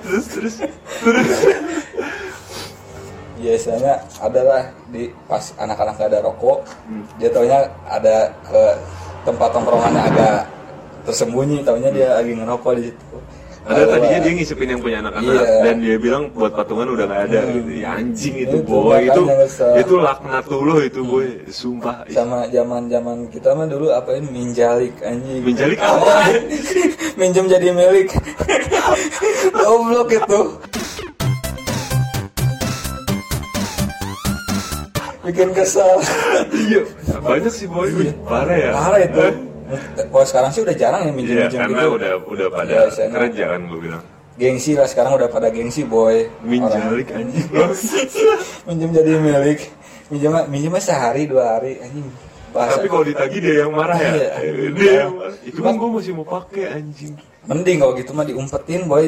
terus 0.00 0.26
terus 0.26 0.54
terus 1.00 1.28
biasanya 3.40 3.94
adalah 4.20 4.68
di 4.90 5.08
pas 5.24 5.54
anak-anak 5.56 5.94
gak 5.96 6.10
ada 6.12 6.20
rokok 6.20 6.66
Hmm. 6.84 7.06
dia 7.16 7.30
taunya 7.30 7.70
ada 7.86 8.34
ke 8.42 8.62
tempat 9.22 9.48
tongkrongannya 9.54 10.02
agak 10.02 10.38
tersembunyi 11.06 11.62
taunya 11.62 11.88
dia 11.94 12.08
lagi 12.18 12.34
ngerokok 12.34 12.72
di 12.76 12.82
situ 12.90 13.09
ada 13.70 13.82
tadinya 13.86 14.18
dia 14.18 14.32
ngisepin 14.34 14.68
yang 14.68 14.82
punya 14.82 14.98
anak-anak 14.98 15.30
Iya. 15.30 15.62
dan 15.62 15.74
dia 15.78 15.96
bilang 15.96 16.22
buat 16.34 16.52
patungan 16.52 16.90
udah 16.90 17.04
gak 17.06 17.22
ada. 17.30 17.38
Hmm. 17.40 17.54
gitu. 17.54 17.70
Ya, 17.78 17.88
anjing 17.94 18.34
itu 18.36 18.56
Itu 18.58 18.66
boy. 18.66 19.00
itu 19.06 19.22
itu 19.78 19.94
laknatullah 19.96 20.78
itu 20.82 21.00
boy. 21.00 21.26
Sumpah. 21.46 22.02
Sama 22.10 22.50
zaman 22.50 22.90
zaman 22.90 23.16
kita 23.30 23.54
mah 23.54 23.64
dulu 23.64 23.86
apa 23.90 24.10
ini 24.18 24.26
minjalik 24.26 24.94
anjing. 25.00 25.40
Minjalik 25.40 25.78
apa? 25.78 26.34
minjem 27.20 27.46
jadi 27.46 27.68
milik. 27.70 28.10
Goblok 29.56 30.10
itu. 30.10 30.40
Bikin 35.20 35.52
kesel 35.54 36.00
iya 36.58 36.82
banyak 37.22 37.52
sih 37.52 37.68
boy. 37.70 37.86
Wih, 37.92 38.10
parah 38.26 38.56
ya. 38.56 38.70
Parah 38.74 39.00
itu 39.00 39.20
kalau 40.04 40.24
sekarang 40.24 40.50
sih 40.50 40.60
udah 40.60 40.74
jarang 40.74 41.02
ya 41.02 41.12
minjem 41.12 41.32
Iya, 41.32 41.44
minjem 41.44 41.60
karena 41.60 41.78
gitu 41.78 41.90
udah 41.92 42.12
udah 42.24 42.46
pada 42.48 42.72
Biasanya. 42.82 43.12
kerja 43.12 43.44
kan 43.48 43.60
gue 43.64 43.80
bilang. 43.80 44.04
gengsi 44.32 44.72
lah 44.72 44.86
sekarang 44.86 45.12
udah 45.14 45.28
pada 45.28 45.48
gengsi 45.48 45.82
boy 45.82 46.16
Minjalik 46.40 47.08
anjing. 47.18 47.44
Orang 47.50 47.76
minjem 48.66 48.90
jadi 48.94 49.12
milik 49.16 49.60
minjem 50.08 50.32
minjemnya 50.46 50.80
sehari 50.80 51.24
dua 51.24 51.54
hari 51.54 51.76
anjing 51.78 52.08
bahasa 52.50 52.76
Tapi 52.76 52.88
kalau 52.88 53.04
ditagih 53.04 53.38
dia 53.38 53.54
yang 53.60 53.70
marah 53.70 53.94
ya. 53.96 54.10
Iya. 54.10 54.30
dia 54.76 54.92
yang 55.04 55.12
marah. 55.14 55.34
Itu 55.40 55.60
kan 55.60 55.74
gue 55.74 55.88
masih 55.88 56.12
mau 56.12 56.26
pakai 56.26 56.64
anjing. 56.72 57.14
mending 57.42 57.76
kalau 57.78 57.92
gitu 57.94 58.10
mah 58.10 58.24
diumpetin 58.24 58.84
boy 58.84 59.04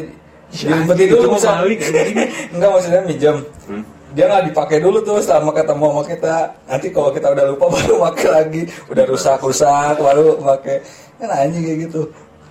Si 0.49 0.69
diumpetin 0.69 1.09
anjing, 1.09 1.17
itu 1.17 1.27
misal 1.27 1.55
balik, 1.59 1.81
anjing. 1.81 2.17
enggak 2.55 2.71
maksudnya 2.71 3.03
minjem 3.03 3.37
Hmm? 3.63 3.83
Dia 4.13 4.25
nggak 4.29 4.45
dipakai 4.49 4.79
dulu 4.79 5.01
tuh 5.01 5.19
selama 5.19 5.51
ketemu 5.53 5.87
sama 5.89 6.03
kita. 6.05 6.35
Nanti 6.69 6.87
kalau 6.89 7.11
kita 7.11 7.27
udah 7.33 7.45
lupa 7.49 7.67
baru 7.75 7.95
pakai 8.11 8.29
lagi. 8.29 8.63
Udah 8.89 9.05
rusak 9.05 9.41
rusak 9.41 9.97
baru 9.97 10.37
pakai. 10.39 10.77
Kan 11.17 11.29
anjing 11.29 11.63
kayak 11.63 11.79
gitu. 11.89 12.03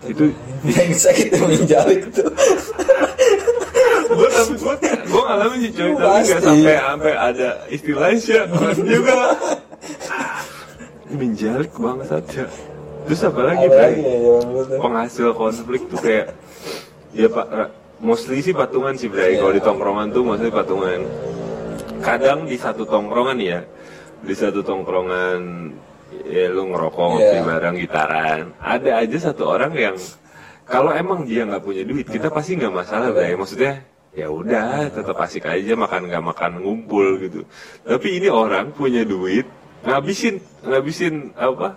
Itu- 0.01 0.35
brengsek 0.65 1.29
itu 1.29 1.41
minjalik 1.45 2.01
tuh. 2.09 2.29
Gue 4.11 4.27
tapi 4.27 4.53
gue 4.59 4.75
gue 5.07 5.23
ngalamin 5.23 5.57
sih 5.63 5.71
coy 5.71 5.89
tapi 5.95 6.19
nggak 6.27 6.41
sampai 6.43 6.75
sampai 6.83 7.13
ada 7.15 7.49
istilahnya 7.71 8.17
sih 8.19 8.35
juga. 8.91 9.17
Minjalik 11.11 11.71
bangsat 11.75 12.23
ya. 12.31 12.45
Terus 13.07 13.21
apa 13.23 13.41
lagi, 13.41 13.65
lagi 13.65 14.03
ya 14.03 14.37
penghasil 14.77 15.31
konflik 15.33 15.81
tuh 15.87 15.99
kayak 15.99 16.27
ya 17.11 17.27
pak 17.27 17.71
mostly 17.97 18.39
sih 18.39 18.53
patungan 18.53 18.93
sih 18.93 19.09
Bray 19.09 19.35
kalau 19.35 19.51
di 19.51 19.59
tongkrongan 19.59 20.11
tuh 20.11 20.21
mostly 20.21 20.53
patungan 20.53 21.01
kadang 22.01 22.39
di 22.43 22.57
satu 22.57 22.83
tongkrongan 22.83 23.37
ya. 23.37 23.59
Di 24.21 24.33
satu 24.33 24.61
tongkrongan 24.61 25.39
ya 26.27 26.45
lu 26.51 26.69
ngerokok 26.69 27.05
ngopi 27.07 27.37
Iya. 27.39 27.45
bareng 27.45 27.75
gitaran. 27.79 28.41
Ada 28.59 28.91
aja 29.01 29.17
satu 29.31 29.47
orang 29.47 29.71
yang 29.73 29.95
kalau 30.67 30.91
emang 30.91 31.23
dia 31.23 31.43
nggak 31.43 31.63
punya 31.63 31.83
duit 31.83 32.05
kita 32.05 32.27
pasti 32.27 32.57
nggak 32.57 32.73
masalah 32.73 33.09
Bray. 33.09 33.33
Maksudnya 33.33 33.81
ya 34.11 34.27
udah 34.27 34.91
tetap 34.91 35.15
asik 35.23 35.47
aja 35.47 35.73
makan 35.73 36.11
nggak 36.11 36.25
makan 36.25 36.51
ngumpul 36.59 37.15
gitu. 37.17 37.47
Tapi 37.81 38.19
ini 38.19 38.27
orang 38.27 38.69
punya 38.71 39.01
duit 39.01 39.47
ngabisin 39.81 40.37
ngabisin 40.61 41.33
apa 41.33 41.73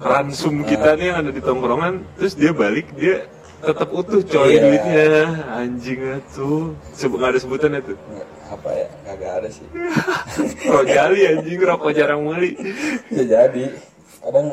ransum 0.00 0.64
kita 0.64 0.96
nih 0.96 1.12
yang 1.12 1.18
ada 1.20 1.30
di 1.30 1.42
tongkrongan 1.44 2.00
terus 2.16 2.32
dia 2.34 2.50
balik 2.50 2.88
dia 2.96 3.28
tetap 3.62 3.92
utuh 3.92 4.18
coy 4.24 4.50
Iya. 4.50 4.60
duitnya. 4.64 5.06
Anjing 5.52 6.00
tuh 6.32 6.74
Sebe- 6.90 7.14
nggak 7.20 7.30
ada 7.36 7.40
sebutannya 7.42 7.80
tuh. 7.84 7.94
Nggak, 8.00 8.28
apa 8.52 8.68
ya 8.70 8.86
kagak 9.02 9.30
ada 9.40 9.48
sih 9.48 9.64
rojali 10.70 11.18
anjing 11.26 11.58
rokok 11.58 11.90
jarang 11.90 12.20
beli 12.22 12.52
bisa 13.08 13.22
jadi 13.24 13.64
kadang 14.20 14.46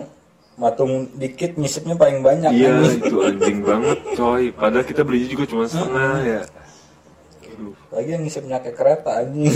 matung 0.55 1.07
dikit 1.15 1.55
ngisipnya 1.55 1.93
paling 1.93 2.19
banyak 2.19 2.49
iya 2.51 2.73
anjing. 2.73 2.99
itu 3.01 3.15
anjing 3.19 3.57
banget 3.61 3.97
coy 4.13 4.43
padahal 4.51 4.83
kita 4.83 5.01
belinya 5.03 5.27
juga 5.29 5.43
cuma 5.45 5.63
setengah 5.65 6.13
ya 6.21 6.41
Aduh. 7.49 7.73
lagi 7.91 8.09
yang 8.09 8.21
ngisipnya 8.23 8.55
kayak 8.57 8.75
kereta 8.75 9.09
anjing 9.19 9.51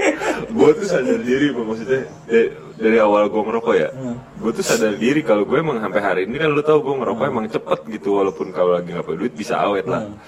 gue 0.56 0.68
tuh 0.74 0.86
sadar 0.86 1.18
diri 1.20 1.46
Bang. 1.48 1.64
maksudnya 1.66 2.00
dari, 2.24 2.46
dari 2.74 2.96
awal 2.98 3.26
gue 3.26 3.40
ngerokok 3.42 3.74
ya 3.74 3.88
Hmm. 3.92 4.16
gue 4.36 4.50
tuh 4.52 4.64
sadar 4.64 4.92
diri 4.94 5.20
kalau 5.20 5.42
gue 5.44 5.56
emang 5.56 5.78
sampai 5.78 6.00
hari 6.00 6.20
ini 6.24 6.36
kan 6.36 6.48
lu 6.48 6.60
tau 6.60 6.80
gue 6.80 6.92
ngerokok 6.94 7.24
emang 7.24 7.44
cepet 7.46 7.78
gitu 7.90 8.08
walaupun 8.16 8.48
kalau 8.50 8.74
lagi 8.74 8.90
nggak 8.90 9.04
punya 9.04 9.18
duit 9.20 9.32
bisa 9.34 9.60
awet 9.60 9.84
lah 9.84 10.02
Hmm. 10.04 10.16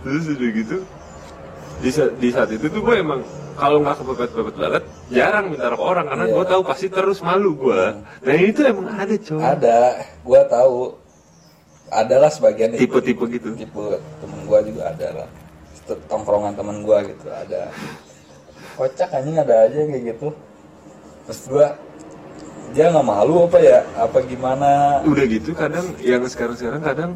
terus 0.00 0.24
udah 0.28 0.50
gitu 0.54 0.76
di 1.80 1.90
saat, 1.90 2.12
di 2.20 2.28
saat 2.28 2.48
itu 2.52 2.68
tuh 2.68 2.80
gue 2.80 2.96
emang 3.00 3.20
kalau 3.56 3.80
nggak 3.80 3.96
kepepet-pepet 4.00 4.56
banget 4.56 4.82
jarang 5.08 5.52
minta 5.52 5.68
rokok 5.68 5.86
orang 5.90 6.06
karena 6.08 6.24
Iya. 6.28 6.34
gue 6.36 6.44
tahu 6.48 6.62
pasti 6.64 6.86
terus 6.88 7.18
malu 7.20 7.50
gue 7.56 7.82
nah 8.24 8.32
ini 8.32 8.50
tuh 8.52 8.64
emang 8.68 8.86
ada 8.94 9.14
coy. 9.16 9.40
Ada. 9.40 9.78
Gua 10.20 10.40
tahu. 10.46 10.76
Adalah 11.90 12.30
sebagian 12.30 12.70
tipe-tipe 12.78 13.24
gitu. 13.34 13.50
Tipe 13.58 13.82
temen 14.22 14.40
gua 14.46 14.62
juga 14.62 14.94
ada 14.94 15.08
lah. 15.10 15.28
Tongkrongan 16.06 16.54
temen 16.54 16.86
gua 16.86 17.02
gitu 17.02 17.26
ada. 17.26 17.66
Kocak 18.78 19.10
anjing 19.10 19.34
ada 19.34 19.66
aja 19.66 19.74
kayak 19.90 20.02
gitu. 20.14 20.30
Terus 21.26 21.40
gua 21.50 21.66
dia 22.70 22.94
nggak 22.94 23.02
malu 23.02 23.50
apa 23.50 23.58
ya? 23.58 23.82
Apa 23.98 24.22
gimana? 24.22 25.02
Udah 25.02 25.24
gitu 25.26 25.50
kadang 25.50 25.82
yang 25.98 26.22
sekarang-sekarang 26.30 26.78
kadang 26.78 27.10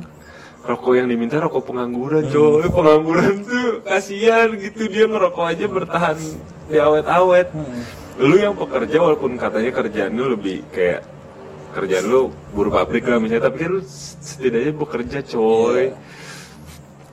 rokok 0.67 0.99
yang 0.99 1.07
diminta 1.07 1.39
rokok 1.39 1.71
pengangguran 1.71 2.27
coy. 2.27 2.67
Pengangguran 2.67 3.47
tuh 3.47 3.54
kasihan 3.85 4.49
gitu 4.57 4.89
dia 4.89 5.05
ngerokok 5.05 5.45
aja 5.45 5.67
bertahan 5.69 6.19
di 6.69 6.77
awet-awet. 6.81 7.49
Lu 8.19 8.37
yang 8.39 8.57
pekerja 8.57 8.97
walaupun 9.03 9.37
katanya 9.37 9.71
kerjaan 9.75 10.17
lu 10.17 10.33
lebih 10.33 10.65
kayak 10.73 11.05
kerjaan 11.75 12.07
lu 12.07 12.31
buruh 12.55 12.71
pabrik 12.71 13.05
lah 13.11 13.19
misalnya 13.19 13.51
tapi 13.51 13.67
kan 13.67 13.71
lu 13.79 13.83
setidaknya 14.21 14.73
bekerja 14.73 15.19
coy. 15.27 15.93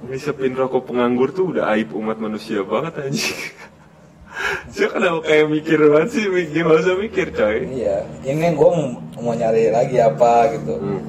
Ngisepin 0.01 0.57
rokok 0.57 0.89
penganggur 0.89 1.29
tuh 1.29 1.53
udah 1.53 1.69
aib 1.77 1.93
umat 1.93 2.17
manusia 2.17 2.65
banget 2.65 2.97
anjing. 3.05 3.37
Saya 4.73 4.87
kenapa 4.89 5.27
kayak 5.27 5.45
mikir 5.51 5.77
banget 5.77 6.09
sih, 6.15 6.25
mikir 6.31 6.63
gak 6.65 6.79
usah 6.81 6.95
mikir 6.97 7.27
coy. 7.35 7.57
Iya. 7.69 7.97
Ini 8.25 8.55
mau, 8.57 8.73
mau 9.21 9.33
nyari 9.35 9.69
lagi 9.69 10.01
apa 10.01 10.57
gitu. 10.57 10.75
Hmm. 10.79 11.01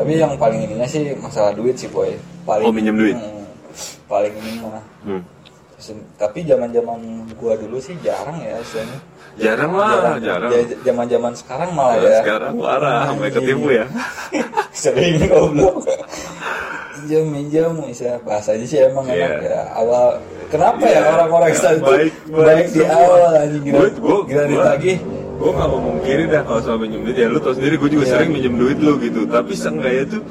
tapi 0.00 0.16
yang 0.16 0.32
paling 0.40 0.64
ininya 0.64 0.88
sih 0.88 1.12
masalah 1.20 1.52
duit 1.52 1.76
sih 1.76 1.84
boy. 1.92 2.08
Paling 2.48 2.64
Oh, 2.64 2.72
minjem 2.72 2.96
duit? 2.96 3.12
Hmm, 3.12 3.39
paling 4.10 4.34
ini 4.34 4.58
mah 4.60 4.82
Hmm. 5.00 5.22
Tapi 6.14 6.44
zaman 6.44 6.68
zaman 6.68 7.00
gua 7.34 7.56
dulu 7.56 7.78
sih 7.78 7.96
jarang 8.00 8.36
ya 8.38 8.58
istilahnya 8.58 8.98
Jarang 9.38 9.72
lah, 9.72 10.20
jarang. 10.20 10.50
zaman 10.82 11.06
zaman 11.08 11.32
sekarang 11.32 11.70
malah 11.72 11.96
Nah, 11.96 12.04
ya 12.04 12.20
Sekarang 12.20 12.52
parah, 12.58 13.00
sampai 13.06 13.24
Anjing. 13.24 13.36
ketipu 13.40 13.68
ya 13.72 13.86
sering 14.76 15.14
goblok 15.24 15.76
minjam 16.92 17.24
minjam 17.26 17.70
bisa 17.80 18.20
bahasanya 18.20 18.66
sih 18.66 18.78
emang 18.82 19.06
Iya. 19.06 19.16
enak 19.16 19.40
ya 19.42 19.60
awal 19.72 20.04
kenapa 20.46 20.84
Iya. 20.84 20.94
ya 20.94 21.08
orang-orang 21.10 21.50
Islam 21.50 21.72
itu 21.72 21.84
Baik, 21.86 22.12
baik, 22.28 22.44
baik 22.44 22.66
di 22.66 22.72
semua. 22.76 22.96
awal 22.98 23.30
anjing 23.38 23.62
gila 23.64 23.78
gua- 23.78 23.90
gila 24.22 24.42
gua- 24.42 24.50
ditagih 24.52 24.96
gue 25.40 25.50
gak 25.50 25.66
mau 25.66 25.80
mungkiri 25.80 26.24
dah 26.28 26.42
kalau 26.44 26.60
soal 26.60 26.76
minjem 26.76 27.00
duit 27.00 27.16
ya 27.16 27.26
lu 27.26 27.38
tau 27.38 27.56
sendiri 27.56 27.74
gue 27.74 27.90
juga 27.90 28.04
Iya. 28.04 28.12
sering 28.12 28.30
minjem 28.30 28.54
duit 28.54 28.78
lu 28.78 28.92
gitu 28.98 29.20
tapi 29.26 29.52
seenggaknya 29.54 30.04
tuh 30.10 30.22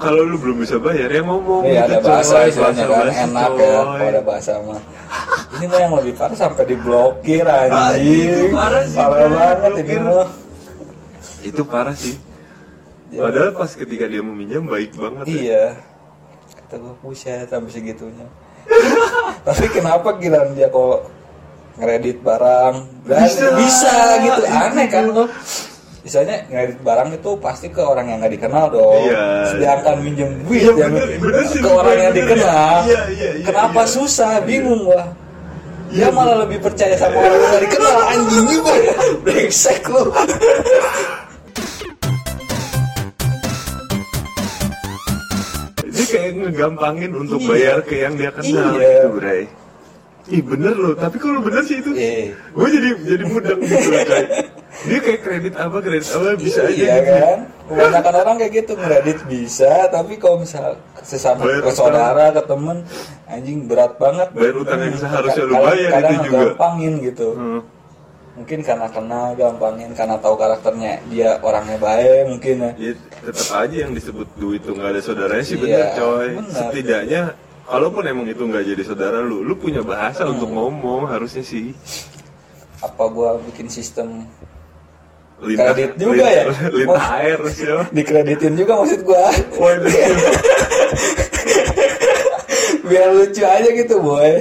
kalau 0.00 0.22
lu 0.22 0.36
belum 0.36 0.56
bisa 0.58 0.76
bayar 0.76 1.06
ya 1.06 1.20
ngomong 1.20 1.62
Iya 1.62 1.84
gitu, 1.84 1.92
ada 1.92 1.96
bahasa 2.02 2.34
coy. 2.34 2.48
istilahnya 2.48 2.82
kan 2.82 2.90
Bahasa-bahasa, 2.90 3.22
enak 3.22 3.50
ya 3.50 3.54
coy. 3.54 3.68
kalau 3.92 4.08
ada 4.08 4.22
bahasa 4.22 4.52
mah 4.58 4.80
ini 5.50 5.64
mah 5.66 5.78
yang 5.78 5.92
lebih 5.94 6.14
parah 6.14 6.36
sampai 6.38 6.64
diblokir 6.64 7.44
Ah, 7.44 7.60
anjing 7.90 8.50
parah 8.50 8.82
sih, 8.82 8.96
parah 8.96 9.28
banget 9.28 9.72
ini 9.78 9.94
mah 10.00 10.28
itu 11.42 11.62
parah 11.64 11.94
sih 11.94 12.16
Ya. 13.10 13.26
padahal 13.26 13.50
pas 13.52 13.66
ketika 13.68 14.06
dia 14.06 14.22
meminjam 14.22 14.62
baik 14.64 14.94
banget 14.94 15.24
ya. 15.24 15.34
iya 15.34 15.64
kata 16.56 16.78
gue 16.78 16.94
buset 17.00 17.42
sampai 17.44 17.66
segitunya 17.68 18.22
tapi 19.46 19.66
kenapa 19.68 20.14
gila 20.14 20.46
dia 20.54 20.70
kalau 20.70 21.02
ngeredit 21.74 22.22
barang 22.22 22.74
Bisa. 23.02 23.50
bisa, 23.58 23.94
gitu 24.20 24.40
Itu. 24.40 24.54
aneh 24.54 24.86
kan 24.86 25.04
lo 25.10 25.26
misalnya 26.00 26.48
ngeredit 26.48 26.80
barang 26.80 27.08
itu 27.12 27.30
pasti 27.38 27.68
ke 27.68 27.82
orang 27.82 28.08
yang 28.08 28.18
nggak 28.20 28.34
dikenal 28.40 28.72
dong. 28.72 29.04
Iya. 29.04 29.24
sedangkan 29.52 29.96
minjem 30.00 30.30
duit 30.44 30.60
Iya, 30.64 30.72
yang 30.80 30.92
bener, 30.96 31.08
bener 31.20 31.44
sih, 31.46 31.60
ke 31.60 31.68
orang 31.70 31.96
yang 31.98 32.12
bener, 32.16 32.24
dikenal. 32.24 32.74
Iya, 32.88 33.00
iya, 33.12 33.28
iya, 33.36 33.44
kenapa 33.44 33.82
iya. 33.84 33.92
susah? 33.92 34.32
Bingung 34.42 34.80
gua. 34.88 35.04
Dia 35.90 36.06
malah 36.08 36.46
lebih 36.46 36.62
percaya 36.62 36.94
sama 36.94 37.18
orang 37.18 37.34
yang 37.36 37.50
nggak 37.50 37.64
dikenal. 37.66 37.96
Anjing 38.14 38.46
juga. 38.48 38.74
Brengsek 39.26 39.82
lu. 39.90 40.04
Dia 45.90 46.06
kayak 46.06 46.32
ngegampangin 46.38 47.10
untuk 47.12 47.40
Iya. 47.42 47.48
bayar 47.50 47.78
ke 47.82 47.94
yang 47.98 48.14
dia 48.14 48.30
kenal 48.30 48.70
Iya. 48.78 48.88
gitu 48.94 49.08
bray. 49.18 49.42
Ih 50.30 50.42
bener 50.46 50.74
loh, 50.78 50.94
tapi 50.94 51.18
kalau 51.18 51.42
bener 51.42 51.62
sih 51.66 51.82
itu 51.82 51.90
Iya. 51.90 52.38
Gue 52.54 52.68
jadi 52.70 52.88
jadi 53.02 53.24
mudeng 53.26 53.60
gitu 53.60 53.88
loh 53.90 54.04
Dia 54.80 54.98
kayak 54.98 55.20
kredit 55.20 55.54
apa, 55.54 55.76
kredit 55.78 56.08
apa 56.08 56.28
bisa 56.34 56.60
aja 56.62 56.72
iya 56.72 56.94
gitu 56.98 57.12
kan 57.14 57.38
kebanyakan 57.66 58.14
orang 58.16 58.36
kayak 58.36 58.52
gitu 58.56 58.72
ngeredit 58.74 59.18
bisa 59.26 59.72
tapi 59.86 60.12
kalau 60.16 60.36
misal 60.38 60.74
sesama 61.00 61.40
Bayar 61.40 61.62
ke 61.62 61.70
saudara 61.70 62.26
ke 62.30 62.42
temen 62.42 62.76
anjing 63.26 63.58
berat 63.64 63.94
banget 63.96 64.28
Bayar 64.32 64.56
utang 64.56 64.80
yang 64.80 64.96
seharusnya 64.96 65.44
lu 65.44 65.54
bayar 65.54 65.90
kadang 65.92 66.10
itu 66.10 66.24
juga. 66.26 66.38
gampangin 66.48 66.92
gitu 67.00 67.28
Hmm. 67.30 67.60
mungkin 68.32 68.58
karena 68.62 68.88
kenal 68.88 69.26
gampangin 69.34 69.90
karena 69.92 70.16
tahu 70.16 70.34
karakternya 70.34 70.92
dia 71.06 71.30
orangnya 71.40 71.76
baik 71.76 72.22
mungkin 72.26 72.54
ya 72.58 72.70
Ya 72.74 72.92
tetap 73.22 73.48
aja 73.58 73.76
yang 73.78 73.92
disebut 73.92 74.26
duit 74.34 74.60
itu 74.60 74.72
nggak 74.72 74.90
ada 74.90 75.00
saudaranya 75.00 75.44
sih 75.44 75.56
Iya, 75.56 75.62
bener 75.62 75.88
coy 75.94 76.28
bener. 76.34 76.52
Setidaknya 76.56 77.22
Kalaupun 77.62 78.02
emang 78.02 78.26
itu 78.26 78.42
nggak 78.42 78.66
jadi 78.66 78.82
saudara 78.82 79.22
lu, 79.22 79.46
lu 79.46 79.54
punya 79.54 79.78
bahasa 79.80 80.26
Hmm. 80.26 80.34
untuk 80.34 80.50
ngomong 80.50 81.06
harusnya 81.06 81.44
sih. 81.44 81.70
apa 82.80 83.04
gua 83.06 83.38
bikin 83.40 83.68
sistem 83.68 84.26
Lintah, 85.40 85.72
Kredit 85.72 85.90
juga 85.96 86.26
ya? 86.26 86.44
Lintah 86.68 87.00
Oh. 87.02 87.16
air 87.16 87.38
sih. 87.48 87.64
dikreditin 87.90 88.52
juga 88.54 88.72
maksud 88.76 89.00
gua 89.02 89.32
Waduh. 89.52 89.88
biar 92.82 93.08
lucu 93.10 93.42
aja 93.42 93.68
gitu 93.70 93.94
boy 93.98 94.32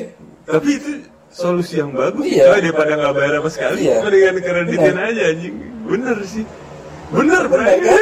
Tapi 0.44 0.70
itu 0.74 0.92
solusi 1.30 1.78
yang 1.78 1.94
bagus 1.94 2.26
Iya. 2.26 2.50
coy 2.50 2.60
daripada 2.60 2.92
nggak 2.96 3.14
bayar 3.14 3.34
apa 3.38 3.50
sekali. 3.50 3.86
Iya. 3.86 4.02
Mendingan 4.02 4.36
kreditin 4.40 4.82
Bener. 4.92 5.08
aja 5.08 5.22
anjing. 5.30 5.56
Bener 5.86 6.18
sih. 6.26 6.46
Bener, 7.10 7.44
Bener 7.46 7.78
kan? 7.80 7.98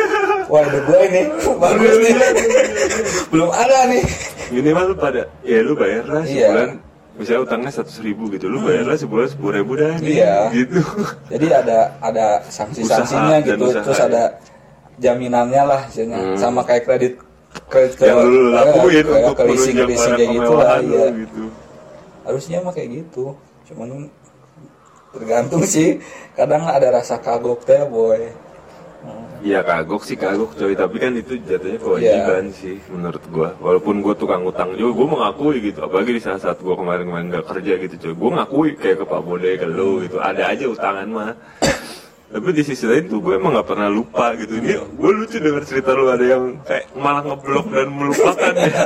Wah 0.47 0.63
ada 0.63 0.79
gua 0.81 0.99
ini 1.01 1.21
bagus 1.63 1.95
nih 1.97 2.13
belum 3.27 3.49
ada 3.51 3.77
nih 3.85 4.03
Minimal 4.47 4.83
lu 4.85 4.95
pada 4.95 5.23
ya 5.43 5.59
lu 5.59 5.75
bayar 5.75 6.03
lah 6.03 6.23
Iya. 6.23 6.79
Misalnya 7.17 7.41
utangnya 7.43 7.71
seratus 7.71 7.97
ribu 7.99 8.29
gitu 8.29 8.45
lu 8.45 8.61
bayar 8.61 8.85
lah 8.85 8.95
sebulan 8.95 9.27
sepuluh 9.27 9.53
ribu 9.57 9.71
dah 9.75 9.97
nih, 9.97 10.21
Iya. 10.21 10.35
gitu 10.53 10.79
jadi 11.27 11.47
ada 11.59 11.77
ada 11.99 12.25
sanksi-sanksinya 12.45 13.35
Usaha 13.35 13.43
dan 13.43 13.47
gitu 13.51 13.65
usaha, 13.67 13.83
terus 13.83 13.99
ya. 13.99 14.05
ada 14.05 14.23
jaminannya 14.97 15.61
lah 15.61 15.81
misalnya 15.85 16.19
Hmm. 16.21 16.37
sama 16.37 16.61
kayak 16.61 16.83
kredit 16.85 17.13
kredit 17.67 17.93
ke 17.95 18.05
yang 18.05 18.21
lu 18.21 18.53
lakuin 18.53 19.01
ke, 19.01 19.13
untuk 19.13 19.35
ke 19.35 19.43
leasing 19.45 19.75
leasing 19.83 20.13
kayak 20.13 20.29
gitu 20.31 20.51
lah 20.53 20.77
ya 20.77 20.81
lu 20.81 20.97
gitu 21.25 21.43
harusnya 22.23 22.57
mah 22.61 22.73
kayak 22.73 22.89
gitu 22.93 23.25
cuman 23.67 23.89
tergantung 25.09 25.63
sih 25.65 25.97
kadang 26.33 26.63
ada 26.63 26.93
rasa 26.93 27.17
kagok 27.17 27.63
teh 27.63 27.81
boy 27.83 28.29
Iya 29.43 29.61
kagok 29.61 30.01
sih 30.03 30.17
kagok 30.17 30.57
coy. 30.57 30.73
Tapi 30.73 30.95
kan 30.97 31.11
itu 31.13 31.37
jatuhnya 31.41 31.77
kewajiban 31.77 32.45
Iya. 32.49 32.57
sih 32.57 32.75
menurut 32.89 33.23
gua. 33.29 33.49
Walaupun 33.61 34.01
gua 34.01 34.13
tukang 34.17 34.43
utang 34.43 34.73
juga 34.73 34.91
gua 34.97 35.07
mengakui 35.17 35.61
gitu. 35.61 35.79
Apalagi 35.85 36.17
di 36.17 36.21
saat 36.21 36.41
saat 36.41 36.57
gua 36.61 36.73
kemarin-kemarin 36.73 37.29
gak 37.31 37.47
kerja 37.53 37.73
gitu 37.85 37.95
coy. 38.01 38.13
Gua 38.17 38.29
ngakui 38.41 38.69
kayak 38.75 38.97
ke 39.01 39.05
Pak 39.05 39.21
Bode 39.21 39.51
ke 39.57 39.67
lu 39.69 40.01
gitu. 40.05 40.17
Ada 40.17 40.53
aja 40.53 40.65
utangan 40.69 41.07
mah. 41.09 41.33
Tapi 42.27 42.51
di 42.51 42.59
sisi 42.59 42.83
lain 42.83 43.07
tuh 43.07 43.23
gue 43.23 43.39
emang 43.39 43.55
gak 43.55 43.71
pernah 43.71 43.87
lupa 43.87 44.35
gitu. 44.35 44.59
Ini 44.59 44.83
gue 44.83 45.11
lucu 45.15 45.39
denger 45.39 45.63
cerita 45.63 45.95
lu 45.95 46.11
ada 46.11 46.25
yang 46.27 46.59
kayak 46.67 46.91
malah 46.99 47.23
ngeblok 47.23 47.71
dan 47.71 47.87
melupakan 47.87 48.51
ya. 48.51 48.83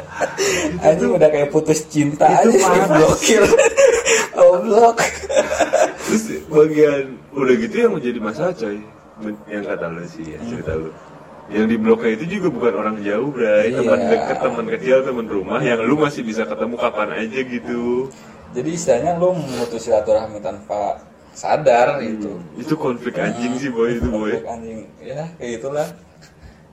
Anjing 0.88 1.12
udah 1.12 1.28
kayak 1.28 1.52
putus 1.52 1.84
cinta 1.92 2.24
Itu 2.40 2.56
aja 2.56 2.88
blokir. 2.88 3.44
Goblok. 4.40 4.96
Terus 6.08 6.24
bagian 6.48 7.20
udah 7.36 7.54
gitu 7.60 7.74
yang 7.76 7.92
menjadi 8.00 8.18
masalah 8.18 8.56
coy 8.56 8.80
yang 9.46 9.64
kata 9.64 9.86
lu 9.88 10.04
sih 10.06 10.34
ya 10.34 10.38
cerita 10.42 10.72
lu 10.74 10.90
yang 11.50 11.66
di 11.66 11.74
bloknya 11.82 12.14
itu 12.14 12.38
juga 12.38 12.46
bukan 12.54 12.72
orang 12.78 12.96
jauh 13.02 13.26
bray. 13.34 13.74
Teman 13.74 13.98
Iya. 13.98 14.10
dekat 14.14 14.38
teman 14.38 14.66
kecil 14.70 14.96
teman 15.02 15.26
rumah 15.26 15.58
yang 15.58 15.82
lu 15.82 15.98
masih 15.98 16.22
bisa 16.22 16.46
ketemu 16.46 16.78
kapan 16.78 17.10
aja 17.10 17.40
gitu. 17.42 18.06
Jadi 18.54 18.70
istilahnya 18.70 19.18
lu 19.18 19.34
memutus 19.34 19.82
silaturahmi 19.82 20.38
tanpa 20.38 21.02
sadar 21.34 21.98
itu 22.06 22.38
itu 22.54 22.74
konflik 22.78 23.18
anjing 23.18 23.58
sih 23.58 23.66
boy 23.66 23.98
itu 23.98 24.06
boy. 24.14 24.30
Konflik 24.30 24.46
anjing. 24.46 24.78
Ya 25.02 25.26
kayak 25.42 25.52
itulah. 25.58 25.88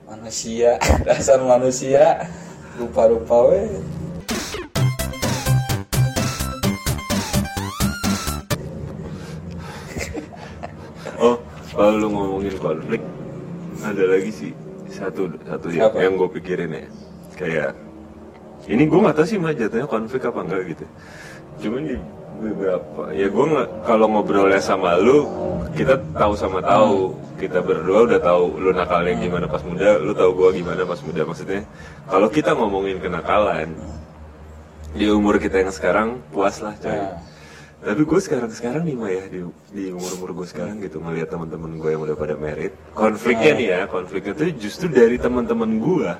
Manusia 0.06 0.78
dasar 1.06 1.42
manusia. 1.42 2.30
Rupa-rupa 2.78 3.50
we 3.50 3.66
kalau 11.78 11.94
lu 11.94 12.08
ngomongin 12.10 12.58
konflik 12.58 12.98
ada 13.86 14.02
lagi 14.10 14.30
sih 14.34 14.52
satu 14.90 15.30
satu 15.46 15.70
ya, 15.70 15.86
yang 15.94 16.18
gue 16.18 16.26
pikirin 16.34 16.74
ya. 16.74 16.90
Kayak 17.38 17.70
ini 18.66 18.82
gue 18.90 18.98
nggak 18.98 19.14
tahu 19.14 19.26
sih 19.30 19.38
mah 19.38 19.54
jatuhnya 19.54 19.86
konflik 19.86 20.26
apa 20.26 20.42
enggak 20.42 20.74
gitu. 20.74 20.86
Cuman 21.62 21.86
di 21.86 21.96
beberapa 22.42 23.14
ya 23.14 23.30
gue 23.30 23.44
nggak 23.46 23.68
kalau 23.86 24.10
ngobrolnya 24.10 24.58
sama 24.58 24.98
lu 24.98 25.22
kita 25.78 26.02
tahu 26.18 26.34
sama 26.34 26.58
tahu. 26.66 27.14
Kita 27.38 27.62
berdua 27.62 28.10
udah 28.10 28.18
tahu 28.18 28.58
lu 28.58 28.74
nakalnya 28.74 29.14
gimana 29.14 29.46
pas 29.46 29.62
muda 29.62 30.02
lu 30.02 30.10
tahu 30.10 30.30
gue 30.34 30.58
gimana 30.58 30.82
pas 30.82 30.98
muda. 31.06 31.22
Maksudnya 31.22 31.62
kalau 32.10 32.26
kita 32.26 32.58
ngomongin 32.58 32.98
kenakalan 32.98 33.70
di 34.98 35.06
umur 35.06 35.38
kita 35.38 35.62
yang 35.62 35.70
sekarang 35.70 36.18
puas 36.34 36.58
lah 36.58 36.74
coy. 36.82 36.90
Nah. 36.90 37.37
Tapi 37.78 38.02
gue 38.02 38.20
sekarang 38.20 38.50
sekarang 38.50 38.82
nih 38.84 38.96
mah 38.98 39.06
ya 39.08 39.24
di 39.30 39.40
di 39.70 39.84
umur 39.94 40.10
umur 40.18 40.30
gue 40.34 40.46
sekarang 40.50 40.82
gitu 40.82 40.98
ngelihat 40.98 41.30
teman-teman 41.30 41.78
gue 41.78 41.90
yang 41.94 42.02
udah 42.02 42.16
pada 42.18 42.34
merit 42.34 42.74
konfliknya 42.90 43.52
nih 43.54 43.68
ya 43.70 43.80
konfliknya 43.86 44.34
tuh 44.34 44.50
justru 44.58 44.86
dari 44.90 45.14
teman-teman 45.14 45.78
gue 45.78 46.10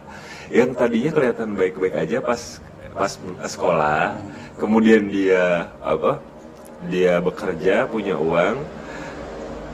yang 0.55 0.71
tadinya 0.73 1.11
kelihatan 1.11 1.59
baik-baik 1.59 1.99
aja 1.99 2.23
pas 2.23 2.63
pas 2.95 3.11
sekolah 3.45 4.15
kemudian 4.57 5.11
dia 5.11 5.67
apa 5.83 6.23
dia 6.87 7.19
bekerja 7.19 7.91
punya 7.91 8.15
uang 8.15 8.63